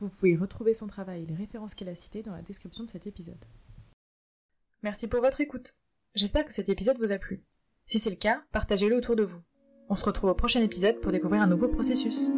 Vous 0.00 0.08
pouvez 0.08 0.36
retrouver 0.36 0.74
son 0.74 0.88
travail 0.88 1.22
et 1.22 1.26
les 1.26 1.36
références 1.36 1.74
qu'elle 1.74 1.88
a 1.88 1.94
citées 1.94 2.22
dans 2.22 2.34
la 2.34 2.42
description 2.42 2.84
de 2.84 2.90
cet 2.90 3.06
épisode. 3.06 3.44
Merci 4.82 5.06
pour 5.06 5.20
votre 5.20 5.40
écoute. 5.40 5.76
J'espère 6.14 6.44
que 6.44 6.52
cet 6.52 6.68
épisode 6.68 6.98
vous 6.98 7.12
a 7.12 7.18
plu. 7.18 7.42
Si 7.86 7.98
c'est 7.98 8.10
le 8.10 8.16
cas, 8.16 8.44
partagez-le 8.52 8.96
autour 8.96 9.16
de 9.16 9.24
vous. 9.24 9.40
On 9.88 9.96
se 9.96 10.04
retrouve 10.04 10.30
au 10.30 10.34
prochain 10.34 10.62
épisode 10.62 11.00
pour 11.00 11.12
découvrir 11.12 11.42
un 11.42 11.46
nouveau 11.46 11.68
processus. 11.68 12.30